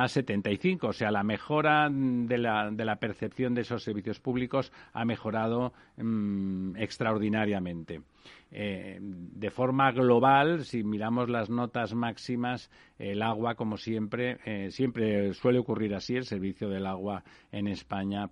[0.08, 0.88] 75.
[0.88, 5.74] O sea, la mejora de la, de la percepción de esos servicios públicos ha mejorado
[5.98, 8.02] mm, extraordinariamente.
[8.52, 12.70] Eh, de forma global, si miramos las notas máximas,
[13.00, 16.16] el agua, como siempre, eh, siempre suele ocurrir así.
[16.16, 18.30] El servicio del agua en España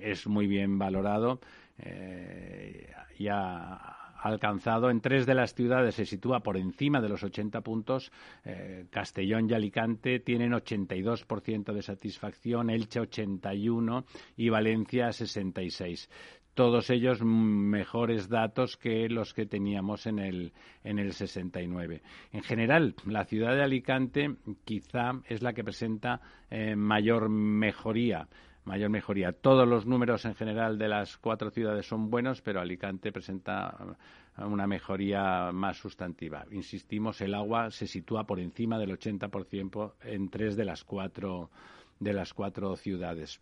[0.00, 1.40] es muy bien valorado.
[1.78, 7.60] Eh, ya alcanzado en tres de las ciudades, se sitúa por encima de los 80
[7.62, 8.12] puntos.
[8.44, 14.04] Eh, Castellón y Alicante tienen 82% de satisfacción, Elche 81
[14.36, 16.08] y Valencia 66.
[16.52, 20.52] todos ellos mejores datos que los que teníamos en el,
[20.84, 22.02] en el 69.
[22.32, 28.28] En general, la ciudad de Alicante quizá es la que presenta eh, mayor mejoría
[28.64, 29.32] mayor mejoría.
[29.32, 33.96] Todos los números en general de las cuatro ciudades son buenos, pero Alicante presenta
[34.38, 36.44] una mejoría más sustantiva.
[36.50, 41.50] Insistimos, el agua se sitúa por encima del 80% en tres de las cuatro
[41.98, 43.38] de las cuatro ciudades.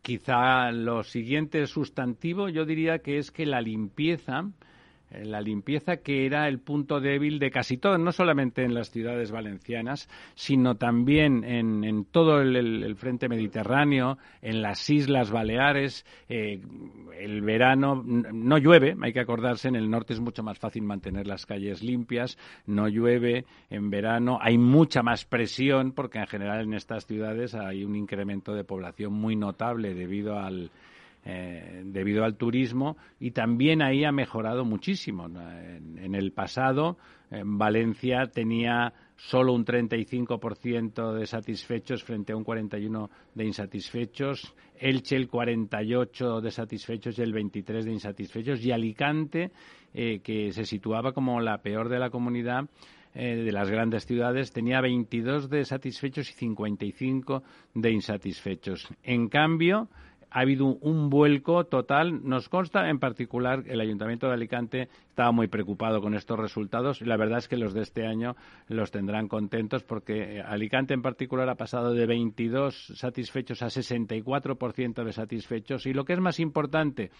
[0.00, 4.50] Quizá lo siguiente sustantivo yo diría que es que la limpieza
[5.10, 9.30] la limpieza que era el punto débil de casi todo, no solamente en las ciudades
[9.30, 16.04] valencianas, sino también en, todo el, frente mediterráneo, en las Islas Baleares.
[16.28, 16.60] Eh,
[17.18, 21.26] el verano no llueve, hay que acordarse, en el norte es mucho más fácil mantener
[21.26, 26.74] las calles limpias, no llueve en verano, hay mucha más presión porque en general en
[26.74, 30.70] estas ciudades hay un incremento de población muy notable debido al
[31.28, 35.26] eh, debido al turismo y también ahí ha mejorado muchísimo.
[35.26, 36.98] En, el pasado,
[37.32, 45.16] en Valencia tenía solo un 35% de satisfechos frente a un 41% de insatisfechos, Elche
[45.16, 49.50] el 48% de satisfechos y el 23% de insatisfechos, y Alicante,
[49.94, 52.68] eh, que se situaba como la peor de la comunidad,
[53.18, 57.42] eh, de las grandes ciudades tenía 22 de satisfechos y 55
[57.74, 58.86] de insatisfechos.
[59.02, 59.88] En cambio,
[60.36, 62.20] ha habido un vuelco total.
[62.28, 67.06] Nos consta, en particular, el Ayuntamiento de Alicante estaba muy preocupado con estos resultados y
[67.06, 68.36] la verdad es que los de este año
[68.68, 75.12] los tendrán contentos porque Alicante, en particular, ha pasado de 22 satisfechos a 64% de
[75.14, 77.10] satisfechos y lo que es más importante,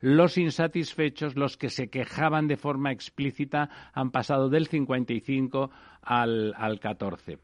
[0.00, 5.70] los insatisfechos, los que se quejaban de forma explícita, han pasado del 55
[6.02, 7.38] al, al 14.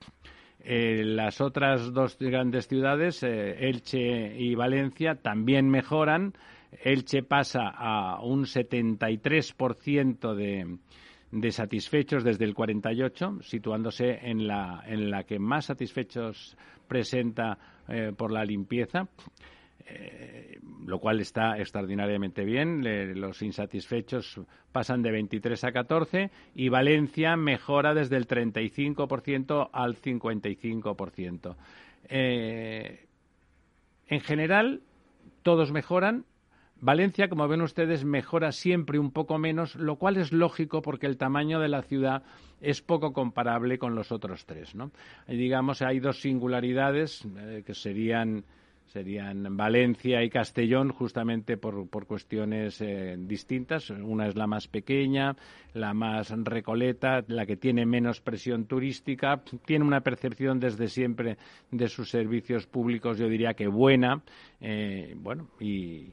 [0.62, 6.34] Eh, las otras dos grandes ciudades, eh, Elche y Valencia, también mejoran.
[6.84, 10.78] Elche pasa a un 73% de,
[11.30, 18.12] de satisfechos desde el 48, situándose en la, en la que más satisfechos presenta eh,
[18.16, 19.08] por la limpieza.
[19.86, 22.82] Eh, lo cual está extraordinariamente bien.
[23.20, 24.40] los insatisfechos
[24.72, 31.56] pasan de 23 a 14 y Valencia mejora desde el 35% al 55%.
[32.08, 33.06] Eh,
[34.08, 34.82] en general,
[35.42, 36.24] todos mejoran.
[36.82, 41.18] Valencia, como ven ustedes, mejora siempre un poco menos, lo cual es lógico porque el
[41.18, 42.22] tamaño de la ciudad
[42.60, 44.74] es poco comparable con los otros tres.
[44.74, 44.90] ¿no?
[45.28, 48.44] digamos, hay dos singularidades eh, que serían
[48.92, 53.90] serían Valencia y Castellón, justamente por, por cuestiones eh, distintas.
[53.90, 55.36] Una es la más pequeña,
[55.74, 61.36] la más recoleta, la que tiene menos presión turística, tiene una percepción desde siempre
[61.70, 64.22] de sus servicios públicos, yo diría que buena,
[64.60, 66.08] eh, bueno, y,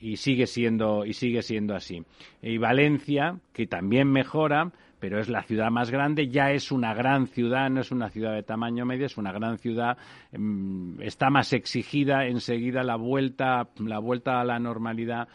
[0.00, 2.04] y sigue siendo y sigue siendo así.
[2.40, 4.72] Y Valencia, que también mejora,
[5.04, 8.32] pero es la ciudad más grande, ya es una gran ciudad, no es una ciudad
[8.32, 9.98] de tamaño medio, es una gran ciudad,
[10.32, 15.28] mm, está más exigida enseguida la vuelta, la vuelta a la normalidad,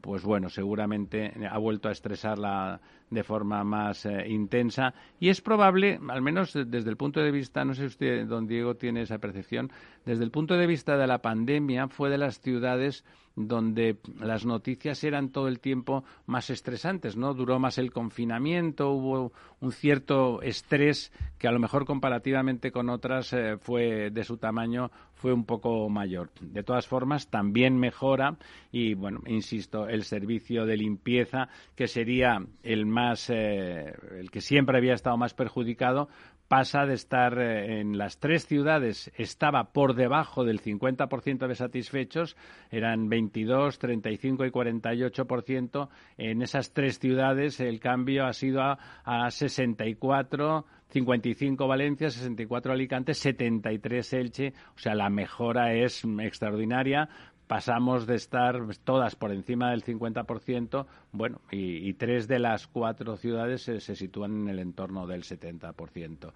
[0.00, 6.00] pues bueno, seguramente ha vuelto a estresarla de forma más eh, intensa y es probable,
[6.08, 9.70] al menos desde el punto de vista, no sé usted, don Diego, tiene esa percepción,
[10.04, 13.04] desde el punto de vista de la pandemia fue de las ciudades
[13.36, 17.34] donde las noticias eran todo el tiempo más estresantes, ¿no?
[17.34, 23.34] Duró más el confinamiento, hubo un cierto estrés que a lo mejor comparativamente con otras
[23.34, 26.30] eh, fue de su tamaño fue un poco mayor.
[26.40, 28.36] De todas formas, también mejora
[28.70, 34.78] y, bueno, insisto, el servicio de limpieza, que sería el más, eh, el que siempre
[34.78, 36.08] había estado más perjudicado,
[36.48, 42.36] pasa de estar eh, en las tres ciudades, estaba por debajo del 50% de satisfechos,
[42.70, 45.88] eran 22, 35 y 48%.
[46.18, 53.14] En esas tres ciudades el cambio ha sido a, a 64, 55 Valencia, 64 Alicante,
[53.14, 54.54] 73 Elche.
[54.74, 57.08] O sea, la mejora es extraordinaria
[57.46, 63.62] pasamos de estar todas por encima del 50%, bueno, y, tres de las cuatro ciudades
[63.62, 66.32] se, sitúan en el entorno del 70%.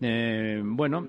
[0.00, 1.08] Eh, bueno.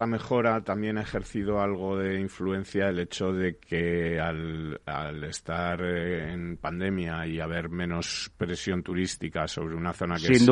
[0.00, 4.78] La mejora también ha ejercido algo de influencia el hecho de que al,
[5.24, 10.48] estar eh, en pandemia y haber menos presión turística sobre una zona que es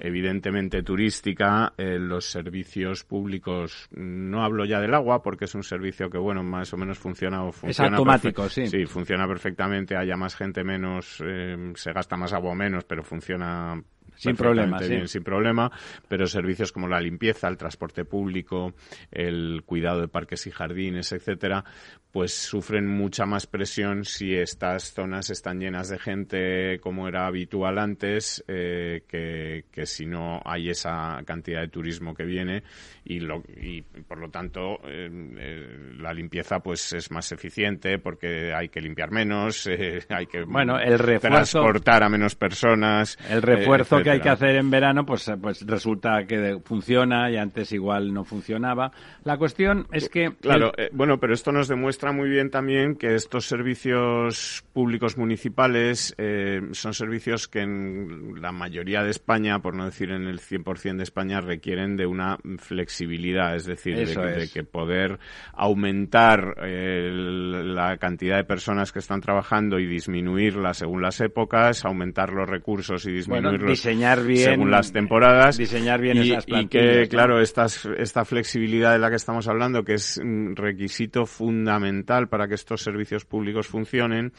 [0.00, 6.10] evidentemente turística, eh, los servicios públicos, no hablo ya del agua porque es un servicio
[6.10, 7.90] que, bueno, más o menos funciona o funciona.
[7.90, 8.66] Es automático, sí.
[8.66, 13.04] Sí, funciona perfectamente, haya más gente menos, eh, se gasta más agua o menos, pero
[13.04, 13.80] funciona
[14.18, 15.70] sin problema, sin problema,
[16.08, 18.74] pero servicios como la limpieza, el transporte público,
[19.10, 21.64] el cuidado de parques y jardines, etcétera,
[22.12, 27.78] pues sufren mucha más presión si estas zonas están llenas de gente como era habitual
[27.78, 32.62] antes, eh, que, que, si no hay esa cantidad de turismo que viene
[33.04, 38.52] y, lo, y por lo tanto eh, eh, la limpieza pues es más eficiente porque
[38.54, 39.68] hay que limpiar menos,
[40.08, 43.18] hay que bueno, el refuerzo, transportar a menos personas.
[43.28, 47.72] El refuerzo que hay que hacer en verano pues, pues resulta que funciona y antes
[47.72, 48.92] igual no funcionaba.
[49.24, 50.32] La cuestión es que...
[50.40, 56.60] Claro, bueno, pero esto nos demuestra muy bien también que estos servicios públicos municipales eh,
[56.72, 61.02] son servicios que en la mayoría de España, por no decir en el 100% de
[61.02, 65.18] España, requieren de una flexibilidad, es decir, de, que poder
[65.52, 72.32] aumentar eh, la cantidad de personas que están trabajando y disminuirla según las épocas, aumentar
[72.32, 75.56] los recursos y disminuirlos diseñar bien, según las temporadas.
[75.56, 77.66] Diseñar bien y, esas y que, claro, esta,
[77.98, 82.82] esta flexibilidad de la que estamos hablando, que es un requisito fundamental para que estos
[82.82, 84.32] servicios públicos funcionen,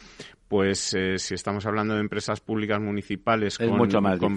[0.50, 3.88] pues eh, si estamos hablando de empresas públicas municipales con,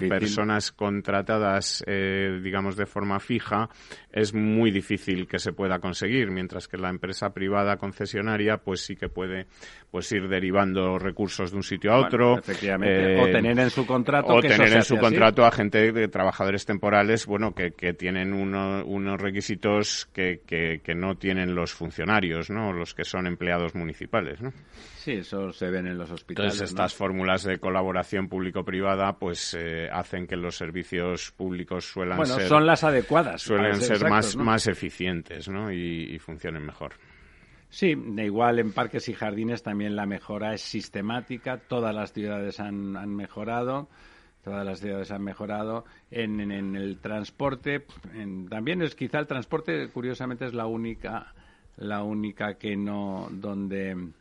[0.07, 3.67] personas contratadas, eh, digamos, de forma fija,
[4.11, 8.95] es muy difícil que se pueda conseguir, mientras que la empresa privada concesionaria, pues sí
[8.95, 9.47] que puede
[9.89, 12.37] pues ir derivando recursos de un sitio a otro.
[12.37, 13.19] efectivamente.
[13.19, 14.35] o eh, tener en su contrato.
[14.35, 19.19] O tener en su contrato a gente de trabajadores temporales, bueno, que, que tienen unos
[19.19, 22.71] requisitos que, que, que no tienen los funcionarios, ¿no?
[22.71, 24.53] Los que son empleados municipales, ¿no?
[25.03, 26.53] Sí, eso se ven en los hospitales.
[26.53, 32.35] Entonces, estas fórmulas de colaboración público-privada pues eh, hacen que los servicios públicos suelan bueno,
[32.35, 32.47] ser...
[32.47, 33.41] son las adecuadas.
[33.41, 35.69] Suelen ser, más, más eficientes ¿no?
[35.73, 36.93] y, funcionen mejor.
[37.67, 41.57] Sí, igual en parques y jardines también la mejora es sistemática.
[41.57, 43.89] Todas las ciudades han, han mejorado.
[44.41, 45.83] Todas las ciudades han mejorado.
[46.11, 47.85] En, en, el transporte,
[48.49, 51.33] también es quizá el transporte, curiosamente, es la única,
[51.75, 54.13] la única que no, donde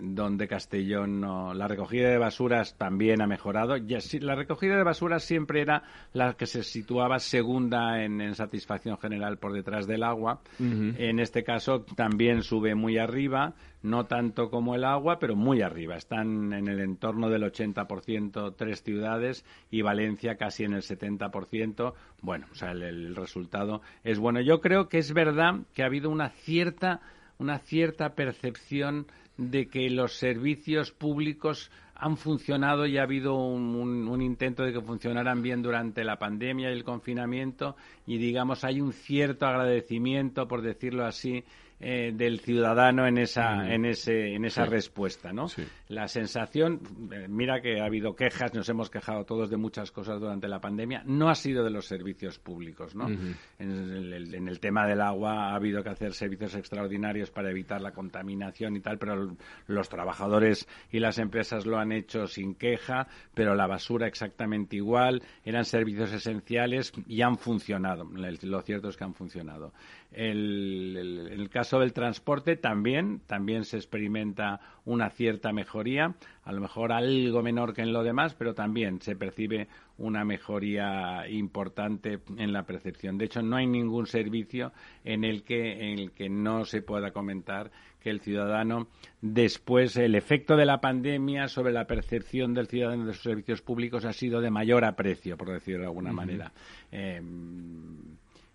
[0.00, 1.54] donde Castellón no.
[1.54, 3.76] La recogida de basuras también ha mejorado.
[3.76, 5.82] la recogida de basuras siempre era
[6.12, 10.40] la que se situaba segunda en, satisfacción general por detrás del agua.
[10.58, 15.96] En este caso también sube muy arriba, no tanto como el agua, pero muy arriba.
[15.96, 21.94] Están en el entorno del 80% tres ciudades y Valencia casi en el 70%.
[22.22, 24.40] Bueno, o sea, el resultado es bueno.
[24.40, 27.00] Yo creo que es verdad que ha habido una cierta
[27.38, 29.06] una cierta percepción
[29.38, 35.42] de que los servicios públicos han funcionado y ha habido un, intento de que funcionaran
[35.42, 37.76] bien durante la pandemia y el confinamiento.
[38.06, 41.44] Y digamos hay un cierto agradecimiento por decirlo así
[41.80, 45.46] eh, del ciudadano en esa, en ese, en esa respuesta, ¿no?
[45.88, 46.80] La sensación,
[47.12, 50.60] eh, mira que ha habido quejas, nos hemos quejado todos de muchas cosas durante la
[50.60, 53.08] pandemia, no ha sido de los servicios públicos, ¿no?
[53.08, 57.80] en, el, en, el, tema del agua ha habido que hacer servicios extraordinarios para evitar
[57.80, 63.06] la contaminación y tal, pero los trabajadores y las empresas lo han hecho sin queja,
[63.34, 68.04] pero la basura exactamente igual, eran servicios esenciales y han funcionado.
[68.04, 69.72] Lo cierto es que han funcionado.
[70.10, 70.96] El,
[71.30, 76.92] en el caso del transporte también, también se experimenta una cierta mejoría, a lo mejor
[76.92, 82.62] algo menor que en lo demás, pero también se percibe una mejoría importante en la
[82.62, 83.18] percepción.
[83.18, 84.72] De hecho, no hay ningún servicio
[85.04, 88.88] en el que, en el que no se pueda comentar que el ciudadano,
[89.20, 94.04] después, el efecto de la pandemia sobre la percepción del ciudadano de sus servicios públicos
[94.06, 96.52] ha sido de mayor aprecio, por decirlo de alguna manera.
[96.90, 97.20] Eh,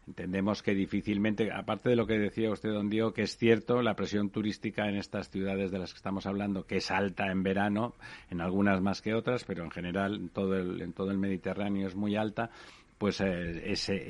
[0.05, 3.95] Entendemos que difícilmente, aparte de lo que decía usted, don Diego, que es cierto, la
[3.95, 7.95] presión turística en estas ciudades de las que estamos hablando, que es alta en verano,
[8.29, 11.87] en algunas más que otras, pero en general en todo el, en todo el Mediterráneo
[11.87, 12.49] es muy alta,
[12.97, 14.05] pues eh, ese,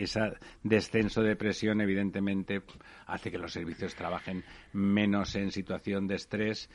[0.64, 2.62] descenso de presión evidentemente
[3.08, 6.70] hace que los servicios trabajen menos en situación de estrés.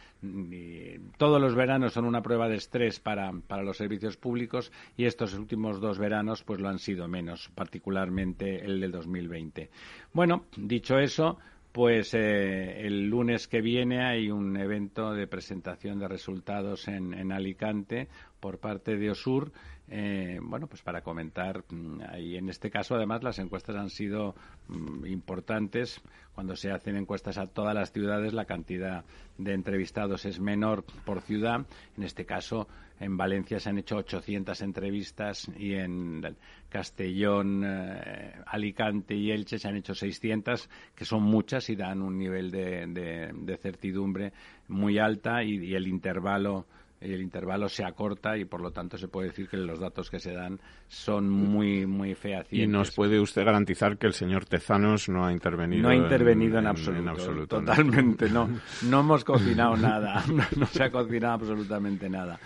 [1.17, 5.35] todos los veranos son una prueba de estrés para, para, los servicios públicos y estos
[5.35, 9.71] últimos dos veranos pues lo han sido menos, particularmente el del 2020.
[10.13, 11.39] Bueno, dicho eso,
[11.73, 17.31] pues eh, el lunes que viene hay un evento de presentación de resultados en, en
[17.31, 18.09] Alicante
[18.41, 19.53] por parte de Osur
[19.91, 24.34] eh, bueno, pues para comentar, mm, y en este caso además las encuestas han sido
[24.68, 26.01] mm, importantes.
[26.34, 29.05] Cuando se hacen encuestas a todas las ciudades, la cantidad
[29.39, 31.66] de entrevistados es menor por ciudad.
[31.97, 32.68] En este caso,
[33.01, 36.36] en Valencia se han hecho 800 entrevistas y en
[36.68, 42.18] Castellón, eh, Alicante y Elche se han hecho 600, que son muchas y dan un
[42.18, 44.32] nivel de, certidumbre
[44.68, 46.66] muy alta y el intervalo
[47.01, 50.18] el intervalo se acorta y por lo tanto se puede decir que los datos que
[50.18, 52.53] se dan son muy muy fehacientes.
[52.53, 55.82] ¿Y nos puede usted garantizar que el señor Tezanos no ha intervenido?
[55.82, 58.49] No ha intervenido en, absoluto, totalmente, no.
[58.82, 59.01] no.
[59.01, 60.24] hemos cocinado nada,
[60.57, 62.38] no, se ha cocinado absolutamente nada.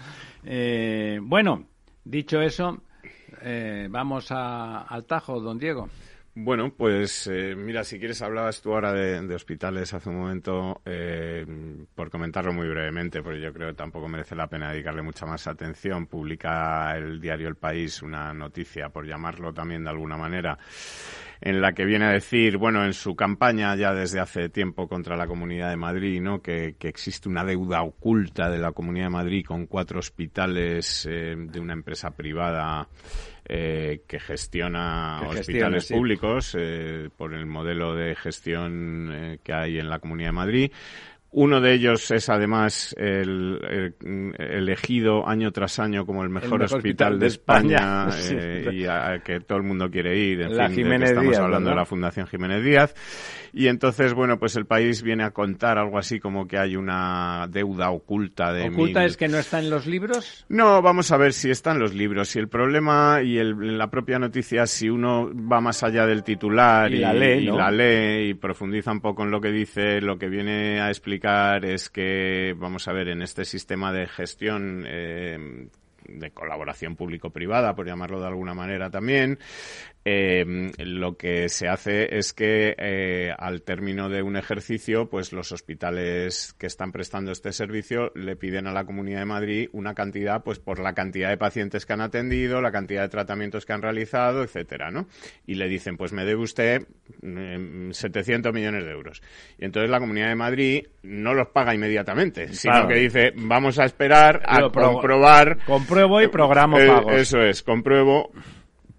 [0.45, 1.67] Eh, bueno,
[2.05, 2.83] dicho eso,
[3.43, 5.89] eh, vamos al tajo, don Diego.
[6.35, 11.45] Bueno, pues eh, mira, si quieres hablabas tú ahora de, hospitales hace un momento, eh,
[11.95, 15.47] por comentarlo muy brevemente, porque yo creo que tampoco merece la pena dedicarle mucha más
[15.47, 16.07] atención.
[16.07, 20.59] Publica el diario El País una noticia, por llamarlo también de alguna manera,
[21.39, 25.19] en la que viene a decir, bueno, en su campaña ya desde hace tiempo contra
[25.19, 26.41] la Comunidad de Madrid, ¿no?
[26.41, 31.61] Que, existe una deuda oculta de la Comunidad de Madrid con cuatro hospitales eh, de
[31.61, 32.89] una empresa privada
[33.55, 39.91] eh, que gestiona hospitales públicos eh, por el modelo de gestión eh, que hay en
[39.91, 40.73] la Comunidad de Madrid.
[41.35, 43.95] Uno de ellos es además el,
[44.39, 48.09] elegido año tras año como el mejor, hospital, de España,
[48.71, 50.43] y a, que todo el mundo quiere ir.
[50.43, 52.95] En la fin, estamos hablando de la Fundación Jiménez Díaz.
[53.55, 57.47] Y entonces, bueno, pues el país viene a contar algo así como que hay una
[57.51, 58.69] deuda oculta de...
[58.69, 60.47] ¿Oculta es que no está en los libros?
[60.49, 62.35] No, vamos a ver si está en los libros.
[62.35, 66.91] Y el problema, y en la propia noticia, si uno va más allá del titular
[66.93, 70.19] y, la, lee, y la lee y profundiza un poco en lo que dice, lo
[70.19, 75.69] que viene a explicar es que, vamos a ver, en este sistema de gestión eh,
[76.09, 79.39] de colaboración público-privada, por llamarlo de alguna manera también,
[80.05, 85.53] eh, lo que se hace es que eh, al término de un ejercicio, pues los
[85.53, 90.43] hospitales que están prestando este servicio le piden a la Comunidad de Madrid una cantidad,
[90.43, 93.83] pues por la cantidad de pacientes que han atendido, la cantidad de tratamientos que han
[93.83, 95.07] realizado, etcétera, ¿no?
[95.47, 96.87] Y le dicen, pues me debe usted
[97.21, 99.23] 700 mm, millones de euros.
[99.59, 103.85] Y entonces la Comunidad de Madrid no los paga inmediatamente, sino que dice, vamos a
[103.85, 105.59] esperar a comprobar.
[105.65, 107.15] Compruebo y programo eh, pagos.
[107.15, 108.33] Eso es, compruebo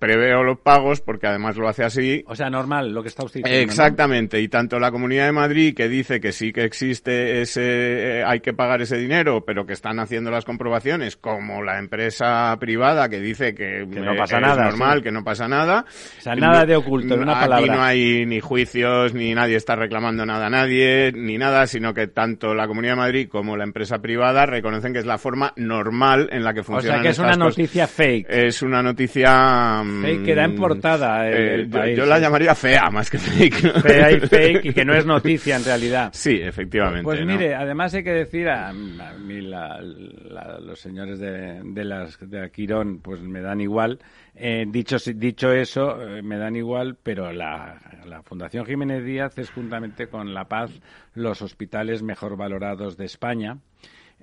[0.03, 2.25] preveo los pagos porque además lo hace así.
[2.27, 3.71] O sea, normal, lo que está usted diciendo.
[3.71, 8.23] Exactamente, y tanto la Comunidad de Madrid que dice que sí que existe ese, eh,
[8.25, 13.07] hay que pagar ese dinero, pero que están haciendo las comprobaciones, como la empresa privada
[13.07, 15.85] que dice que, no pasa nada, es normal, que no pasa nada.
[16.17, 17.75] O sea, nada de oculto, en una Aquí palabra.
[17.75, 22.07] no hay ni juicios, ni nadie está reclamando nada a nadie, ni nada, sino que
[22.07, 26.27] tanto la Comunidad de Madrid como la empresa privada reconocen que es la forma normal
[26.33, 26.97] en la que funciona.
[26.97, 28.25] O sea, que es una noticia fake.
[28.29, 33.09] Es una noticia Fake que da en portada el, eh, Yo, la llamaría fea más
[33.09, 33.81] que fake.
[33.81, 36.11] Fea y fake y que no es noticia en realidad.
[36.23, 37.03] Sí, efectivamente.
[37.03, 42.99] Pues mire, además hay que decir a, mí los señores de, de, las, de Aquirón
[42.99, 43.99] pues me dan igual.
[44.35, 49.51] Eh, dicho, dicho eso, eh, me dan igual, pero la, la Fundación Jiménez Díaz es
[49.51, 50.71] juntamente con La Paz
[51.13, 53.57] los hospitales mejor valorados de España.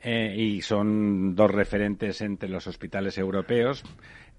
[0.02, 3.84] y son dos referentes entre los hospitales europeos.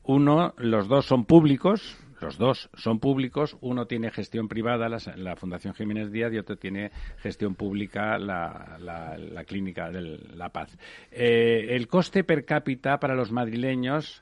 [0.03, 5.73] Uno, los dos son públicos, los dos son públicos, uno tiene gestión privada, la, Fundación
[5.73, 10.77] Jiménez Díaz, y otro tiene gestión pública, la, Clínica de La Paz.
[11.11, 14.21] Eh, el coste per cápita para los madrileños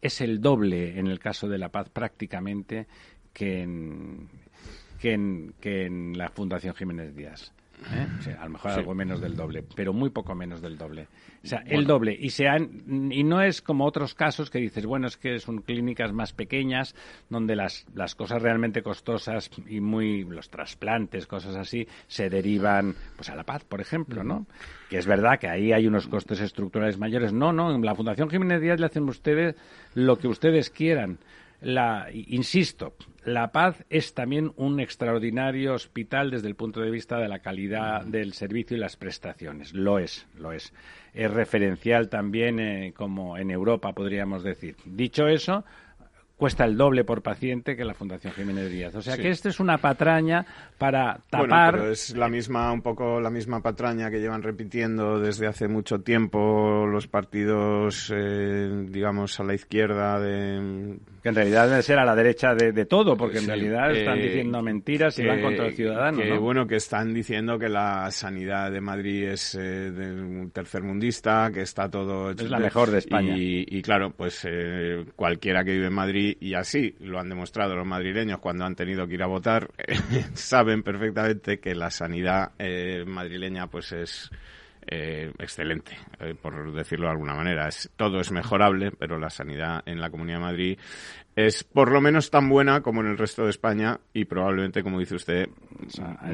[0.00, 2.86] es el doble en el caso de La Paz prácticamente
[3.32, 4.28] que en,
[5.00, 7.52] que en, que en la Fundación Jiménez Díaz.
[7.92, 8.36] ¿Eh?
[8.38, 11.08] a lo mejor algo menos del doble, pero muy poco menos del doble.
[11.44, 12.16] O sea, el doble.
[12.18, 16.12] Y, se y no es como otros casos que dices, bueno, es que son clínicas
[16.12, 16.94] más pequeñas,
[17.28, 23.28] donde las, las cosas realmente costosas y muy, los trasplantes, cosas así, se derivan pues
[23.30, 24.46] a La Paz, por ejemplo, ¿no?
[24.90, 27.32] Que es verdad que ahí hay unos costes estructurales mayores.
[27.32, 29.54] No, no, en la Fundación Jiménez Díaz le hacen ustedes
[29.94, 31.18] lo que ustedes quieran.
[31.60, 32.94] La, insisto,
[33.26, 38.04] La Paz es también un extraordinario hospital desde el punto de vista de la calidad
[38.04, 39.74] del servicio y las prestaciones.
[39.74, 40.72] Lo es, lo es.
[41.12, 44.76] Es referencial también eh, como en Europa, podríamos decir.
[44.84, 45.64] Dicho eso,
[46.36, 48.94] cuesta el doble por paciente que la Fundación Jiménez Díaz.
[48.94, 50.44] O sea que esto es una patraña
[50.76, 51.48] para tapar.
[51.48, 55.66] Bueno, pero es la misma, un poco la misma patraña que llevan repitiendo desde hace
[55.66, 60.98] mucho tiempo los partidos, eh, digamos, a la izquierda de.
[61.22, 64.28] Que en realidad debe ser a la derecha de, todo, porque en realidad están eh,
[64.28, 66.18] diciendo mentiras y van contra el ciudadano.
[66.18, 71.50] Que, bueno, que están diciendo que la sanidad de Madrid es eh, de un tercermundista,
[71.52, 72.30] que está todo.
[72.30, 73.34] Es la mejor de España.
[73.36, 74.46] y claro, pues
[75.16, 79.06] cualquiera que vive en Madrid y, así lo han demostrado los madrileños cuando han tenido
[79.06, 79.70] que ir a votar,
[80.34, 84.30] saben perfectamente que la sanidad eh, madrileña pues es
[84.88, 87.68] eh, excelente, eh, por decirlo de alguna manera.
[87.68, 90.78] Es, todo es mejorable, pero la sanidad en la Comunidad de Madrid
[91.34, 94.98] es por lo menos tan buena como en el resto de España y probablemente, como
[94.98, 95.48] dice usted,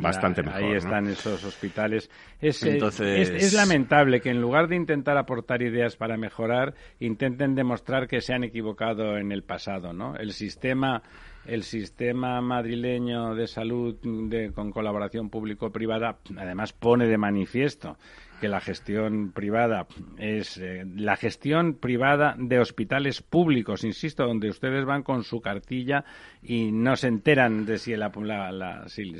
[0.01, 0.63] bastante mejor.
[0.63, 2.09] Ahí están esos hospitales.
[2.41, 3.31] Es, Entonces...
[3.31, 8.33] es, lamentable que en lugar de intentar aportar ideas para mejorar, intenten demostrar que se
[8.33, 10.15] han equivocado en el pasado, ¿no?
[10.17, 11.03] El sistema
[11.45, 17.97] el sistema madrileño de salud de, con colaboración público-privada además pone de manifiesto
[18.43, 19.87] que la gestión privada
[20.19, 26.05] es eh, la gestión privada de hospitales públicos, insisto, donde ustedes van con su cartilla
[26.43, 27.95] y no se enteran de si,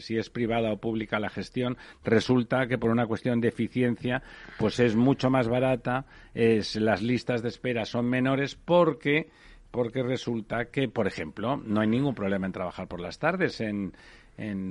[0.01, 4.25] si, es privada o pública la gestión, resulta que por una cuestión de eficiencia,
[4.59, 6.05] pues es mucho más barata,
[6.35, 9.31] es, las listas de espera son menores porque
[9.71, 13.95] porque resulta que, por ejemplo, no hay ningún problema en trabajar por las tardes en,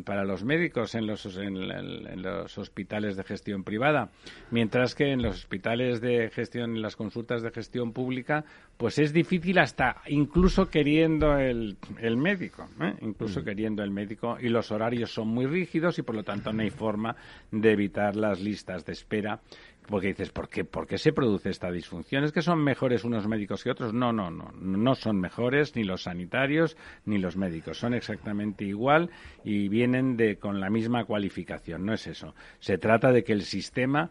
[0.05, 4.09] para los médicos en los, en, los hospitales de gestión privada,
[4.49, 8.43] mientras que en los hospitales de gestión, en las consultas de gestión pública,
[8.78, 12.95] pues es difícil hasta incluso queriendo el, el médico, ¿eh?
[13.01, 13.43] incluso mm.
[13.45, 16.72] queriendo el médico, y los horarios son muy rígidos y por lo tanto no hay
[16.72, 17.16] forma
[17.51, 19.39] de evitar las listas de espera
[19.91, 22.23] porque dices, ¿por qué, ¿por qué se produce esta disfunción?
[22.23, 23.93] ¿Es que son mejores unos médicos que otros?
[23.93, 24.51] No, no, no.
[24.59, 27.77] No son mejores ni los sanitarios ni los médicos.
[27.77, 29.09] Son exactamente igual
[29.43, 31.85] y vienen de, con la misma cualificación.
[31.85, 32.33] No es eso.
[32.59, 34.09] Se trata de que el sistema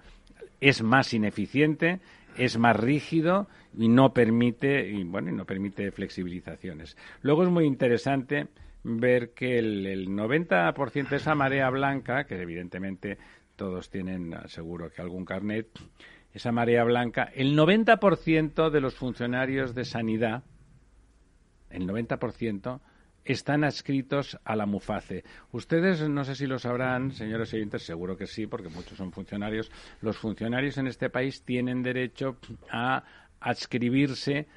[0.60, 2.00] es más ineficiente,
[2.36, 6.96] es más rígido y no permite, bueno, y no permite flexibilizaciones.
[7.22, 8.48] Luego es muy interesante
[8.82, 13.18] ver que el, el 90% de esa marea blanca, que evidentemente
[13.60, 15.68] todos tienen seguro que algún carnet,
[16.32, 20.44] esa marea blanca, el 90% de los funcionarios de sanidad,
[21.68, 22.80] el 90%,
[23.22, 25.24] están adscritos a la MUFACE.
[25.52, 29.70] Ustedes no sé si lo sabrán, señores oyentes, seguro que sí, porque muchos son funcionarios.
[30.00, 32.38] Los funcionarios en este país tienen derecho
[32.70, 33.04] a
[33.40, 34.48] adscribirse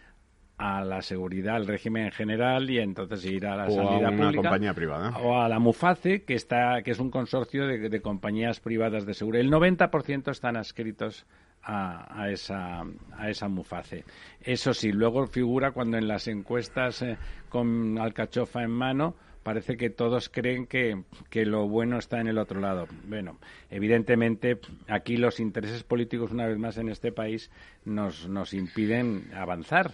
[0.58, 4.74] a la seguridad, al régimen general y entonces ir a la o a una compañía
[4.74, 5.18] privada.
[5.18, 9.42] O a la MUFACE, que, está, que es un consorcio de, compañías privadas de seguridad.
[9.42, 11.26] El 90% están adscritos
[11.64, 12.84] a, esa,
[13.18, 14.04] a esa MUFACE.
[14.42, 17.18] Eso sí, luego figura cuando en las encuestas eh,
[17.50, 22.38] con alcachofa en mano parece que todos creen que, que, lo bueno está en el
[22.38, 22.88] otro lado.
[23.08, 23.40] Bueno,
[23.70, 27.52] evidentemente aquí los intereses políticos, una vez más en este país,
[27.84, 29.92] nos, nos impiden avanzar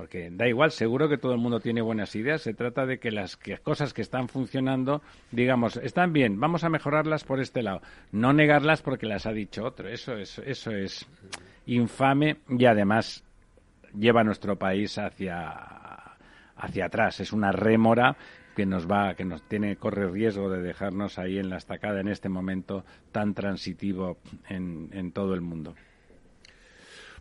[0.00, 2.40] porque da igual, seguro que todo el mundo tiene buenas ideas.
[2.40, 7.22] Se trata de que las cosas que están funcionando, digamos, están bien, vamos a mejorarlas
[7.22, 7.82] por este lado.
[8.10, 9.90] No negarlas porque las ha dicho otro.
[9.90, 11.06] Eso es, eso es
[11.66, 13.22] infame y además
[13.94, 15.50] lleva a nuestro país hacia,
[16.56, 17.20] hacia atrás.
[17.20, 18.16] Es una rémora
[18.56, 22.08] que nos va, que nos tiene, corre riesgo de dejarnos ahí en la estacada en
[22.08, 24.16] este momento tan transitivo
[24.48, 25.74] en, en todo el mundo.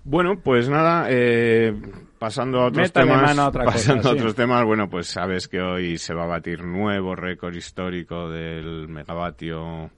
[0.09, 1.71] Bueno, pues nada, eh,
[2.17, 6.23] pasando a otros temas, pasando a otros temas, bueno, pues sabes que hoy se va
[6.23, 9.91] a batir nuevo récord histórico del megavatio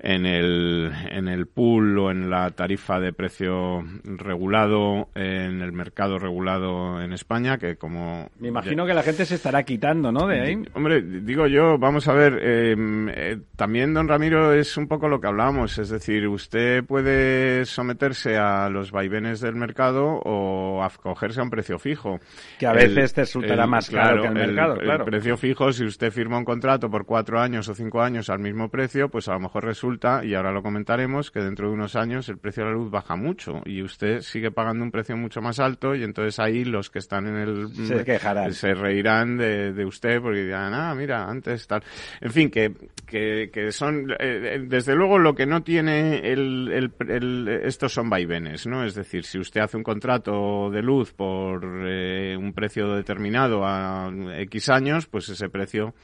[0.00, 6.18] en el, en el pool o en la tarifa de precio regulado en el mercado
[6.18, 8.30] regulado en España, que como...
[8.38, 10.26] Me imagino que la gente se estará quitando, ¿no?
[10.26, 10.62] De ahí.
[10.74, 15.20] Hombre, digo yo, vamos a ver, em, eh, también, don Ramiro, es un poco lo
[15.20, 21.42] que hablábamos, es decir, usted puede someterse a los vaivenes del mercado o acogerse a
[21.42, 22.20] un precio fijo.
[22.58, 25.04] Que a veces te resultará más caro que el mercado, claro.
[25.04, 28.38] El precio fijo, si usted firma un contrato por cuatro años o cinco años al
[28.38, 29.87] mismo precio, pues a lo mejor resulta
[30.24, 33.16] y ahora lo comentaremos, que dentro de unos años el precio de la luz baja
[33.16, 36.98] mucho y usted sigue pagando un precio mucho más alto y entonces ahí los que
[36.98, 37.74] están en el...
[37.86, 38.52] Se quejarán.
[38.52, 41.82] Se reirán de, usted porque dirán, ah, mira, antes tal...
[42.20, 42.72] En fin, que,
[43.06, 44.14] que, son...
[44.18, 48.84] Eh, desde luego lo que no tiene el, el, estos son vaivenes, ¿no?
[48.84, 54.10] Es decir, si usted hace un contrato de luz por eh, un precio determinado a
[54.40, 55.94] X años, pues ese precio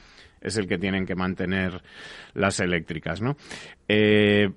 [0.45, 1.81] es el que tienen que mantener
[2.33, 3.35] las eléctricas, ¿no?
[3.87, 4.51] Eh,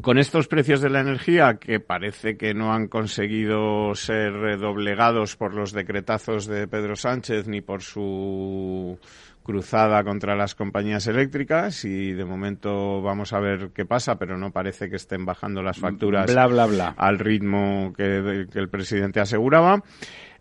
[0.00, 5.52] con estos precios de la energía que parece que no han conseguido ser doblegados por
[5.52, 8.98] los decretazos de Pedro Sánchez ni por su
[9.42, 14.50] cruzada contra las compañías eléctricas y de momento vamos a ver qué pasa, pero no
[14.50, 16.94] parece que estén bajando las facturas bla, bla, bla.
[16.96, 19.82] al ritmo que, que el presidente aseguraba.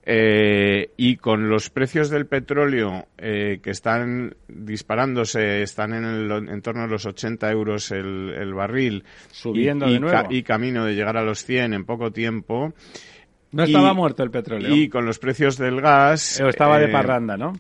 [0.04, 6.62] Eh, y con los precios del petróleo eh, que están disparándose, están en, el, en
[6.64, 9.04] torno a los 80 euros el, barril.
[9.32, 10.28] Subiendo y, de nuevo.
[10.32, 12.74] y camino de llegar a los 100 en poco tiempo.
[13.52, 14.74] No estaba muerto el petróleo.
[14.76, 16.40] Y con los precios del gas.
[16.40, 17.54] estaba de eh, parranda, ¿no?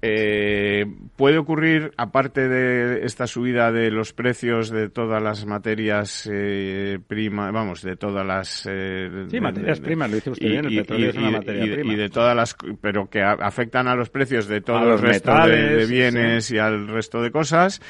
[0.00, 0.86] Eh,
[1.16, 7.52] puede ocurrir, aparte de esta subida de los precios de todas las materias eh, primas,
[7.52, 8.64] vamos, de todas las...
[8.70, 11.92] Eh, sí, materias primas, lo dice usted bien, el petróleo es una materia prima.
[11.92, 15.86] Y de todas las, pero que afectan a los precios de todos los, restos de,
[15.86, 17.80] bienes y al resto de cosas.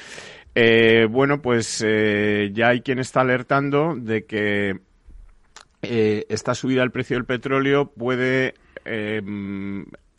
[0.54, 4.80] Eh, bueno, pues eh, ya hay quien está alertando de que
[5.80, 8.54] esta subida del precio del petróleo puede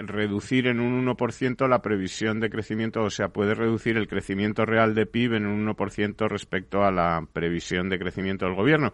[0.08, 4.96] reducir en un 1% la previsión de crecimiento, o sea, puede reducir el crecimiento real
[4.96, 8.94] de PIB en un 1% respecto a la previsión de crecimiento del gobierno,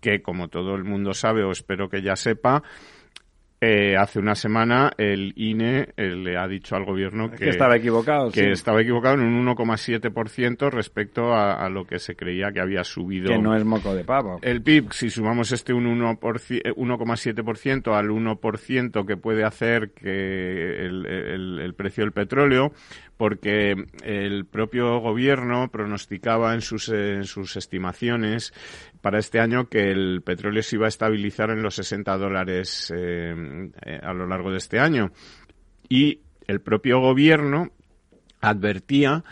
[0.00, 2.62] que como todo el mundo sabe o espero que ya sepa,
[3.60, 8.30] eh, hace una semana el INE eh, le ha dicho al gobierno que, estaba equivocado.
[8.30, 13.30] Que estaba equivocado en un 1,7% respecto a, lo que se creía que había subido.
[13.30, 14.38] Que no es moco de pavo.
[14.42, 22.04] El PIB, si sumamos este un 1,7% al 1% que puede hacer que el precio
[22.04, 22.72] del petróleo,
[23.18, 28.54] porque el propio gobierno pronosticaba en sus, en sus estimaciones
[29.00, 33.34] para este año que el petróleo se iba a estabilizar en los 60 dólares eh,
[33.84, 35.12] eh, a lo largo de este año.
[35.88, 37.70] Y el propio gobierno
[38.40, 39.24] advertía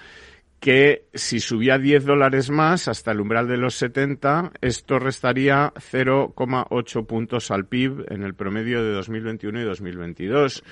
[0.61, 7.07] que si subía 10 dólares más hasta el umbral de los 70, esto restaría 0,8
[7.07, 10.65] puntos al PIB en el promedio de 2021 y 2022.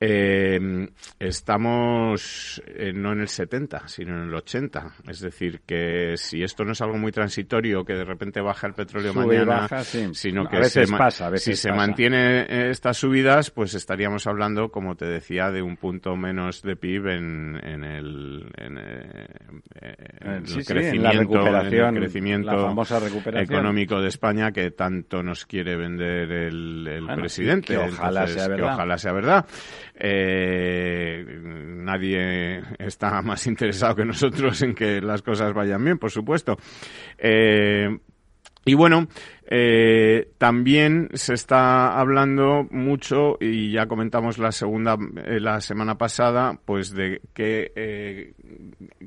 [0.00, 0.88] Eh,
[1.18, 4.94] estamos eh, no en el 70, sino en el 80.
[5.08, 8.74] Es decir, que si esto no es algo muy transitorio, que de repente baja el
[8.74, 9.68] petróleo mañana,
[10.12, 15.06] sino que se pasa, si se mantiene eh, estas subidas, pues estaríamos hablando, como te
[15.06, 22.74] decía, de un punto menos de PIB en, en el, en, el crecimiento, la crecimiento
[23.34, 27.76] económico de España que tanto nos quiere vender el, presidente.
[27.78, 28.66] ojalá sea verdad.
[28.66, 29.46] Que ojalá sea verdad.
[29.96, 36.56] Eh, nadie está más interesado que nosotros en que las cosas vayan bien, por supuesto.
[37.18, 37.88] Eh,
[38.66, 39.06] y bueno,
[39.46, 46.58] eh, también se está hablando mucho y ya comentamos la segunda eh, la semana pasada,
[46.64, 48.32] pues de qué eh,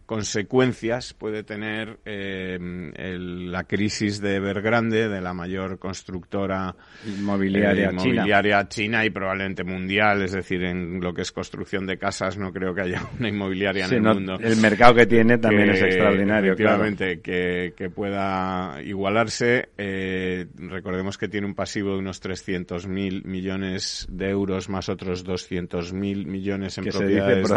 [0.06, 6.76] consecuencias puede tener la crisis de Evergrande, de la mayor constructora
[7.06, 9.06] inmobiliaria, china.
[9.06, 12.82] y probablemente mundial, es decir, en lo que es construcción de casas no creo que
[12.82, 14.38] haya una inmobiliaria en el mundo.
[14.40, 19.70] El mercado que tiene también es extraordinario, efectivamente, que, que pueda igualarse.
[19.78, 26.26] Eh, recordemos que tiene un pasivo de unos 300.000 millones de euros más otros 200.000
[26.26, 27.48] millones en propiedades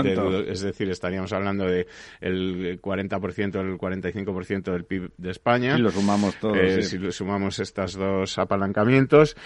[0.49, 1.87] es decir, estaríamos hablando de
[2.21, 5.77] el 40% el 45% del PIB de España.
[5.77, 6.57] Si lo sumamos todos.
[6.57, 9.37] Eh, si sumamos estos dos apalancamientos.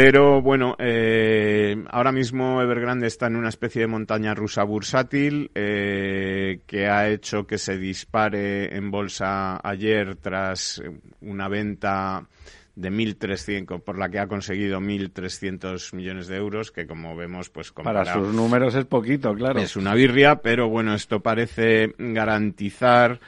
[0.00, 6.60] Pero bueno, eh, ahora mismo Evergrande está en una especie de montaña rusa bursátil eh,
[6.68, 10.80] que ha hecho que se dispare en bolsa ayer tras
[11.20, 12.28] una venta
[12.76, 17.72] de 1.300, por la que ha conseguido 1.300 millones de euros, que como vemos, pues
[17.72, 19.58] Para sus números es poquito, claro.
[19.58, 23.18] Es una birria, pero bueno, esto parece garantizar...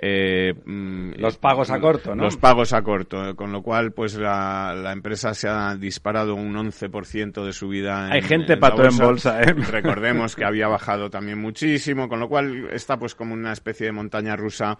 [0.00, 2.22] Eh, mm, los pagos a corto, ¿no?
[2.22, 6.54] Los pagos a corto, con lo cual, pues la, la empresa se ha disparado un
[6.54, 8.08] 11% de su vida.
[8.10, 9.52] Hay gente pato en bolsa, ¿eh?
[9.70, 13.92] Recordemos que había bajado también muchísimo, con lo cual está pues como una especie de
[13.92, 14.78] montaña rusa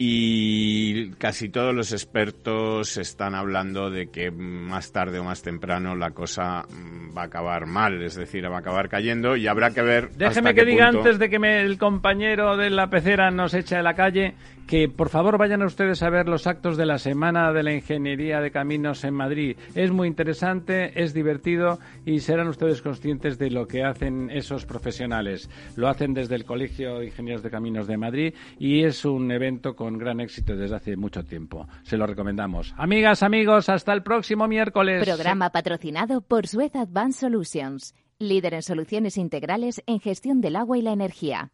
[0.00, 6.12] y casi todos los expertos están hablando de que más tarde o más temprano la
[6.12, 9.82] cosa mm, va a acabar mal, es decir, va a acabar cayendo y habrá que
[9.82, 10.10] ver.
[10.10, 13.94] Déjeme que diga antes de que el compañero de la pecera nos eche a la
[13.94, 14.34] calle
[14.68, 18.40] que por favor vayan ustedes a ver los actos de la Semana de la Ingeniería
[18.40, 19.56] de Caminos en Madrid.
[19.74, 25.48] Es muy interesante, es divertido y serán ustedes conscientes de lo que hacen esos profesionales.
[25.74, 29.74] Lo hacen desde el Colegio de Ingenieros de Caminos de Madrid y es un evento
[29.74, 31.66] con gran éxito desde hace mucho tiempo.
[31.82, 32.74] Se lo recomendamos.
[32.76, 35.02] Amigas, amigos, hasta el próximo miércoles.
[35.02, 40.82] Programa patrocinado por Suez Advanced Solutions, líder en soluciones integrales en gestión del agua y
[40.82, 41.52] la energía.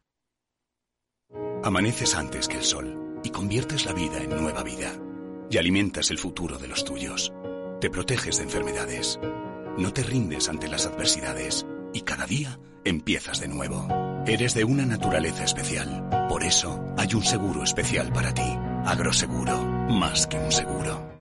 [1.63, 3.04] Amaneces antes que el sol
[3.35, 4.99] conviertes la vida en nueva vida.
[5.51, 7.33] Y alimentas el futuro de los tuyos.
[7.81, 9.19] Te proteges de enfermedades.
[9.77, 11.67] No te rindes ante las adversidades.
[11.93, 13.89] Y cada día empiezas de nuevo.
[14.27, 16.09] Eres de una naturaleza especial.
[16.29, 18.57] Por eso hay un seguro especial para ti.
[18.87, 19.61] Agroseguro.
[19.91, 21.19] Más que un seguro.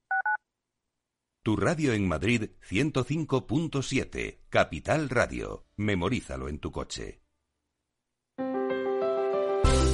[1.42, 4.40] Tu radio en Madrid 105.7.
[4.50, 5.66] Capital Radio.
[5.76, 7.23] Memorízalo en tu coche.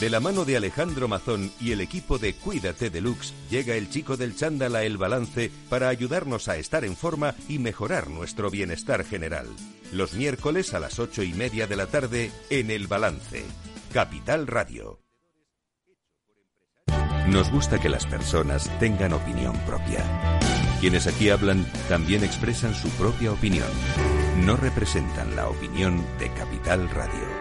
[0.00, 4.18] De la mano de Alejandro Mazón y el equipo de Cuídate Deluxe, llega el chico
[4.18, 9.06] del chándal a El Balance para ayudarnos a estar en forma y mejorar nuestro bienestar
[9.06, 9.46] general.
[9.92, 13.42] Los miércoles a las ocho y media de la tarde en El Balance.
[13.94, 15.00] Capital Radio.
[17.28, 20.38] Nos gusta que las personas tengan opinión propia.
[20.80, 23.68] Quienes aquí hablan también expresan su propia opinión.
[24.44, 27.35] No representan la opinión de Capital Radio.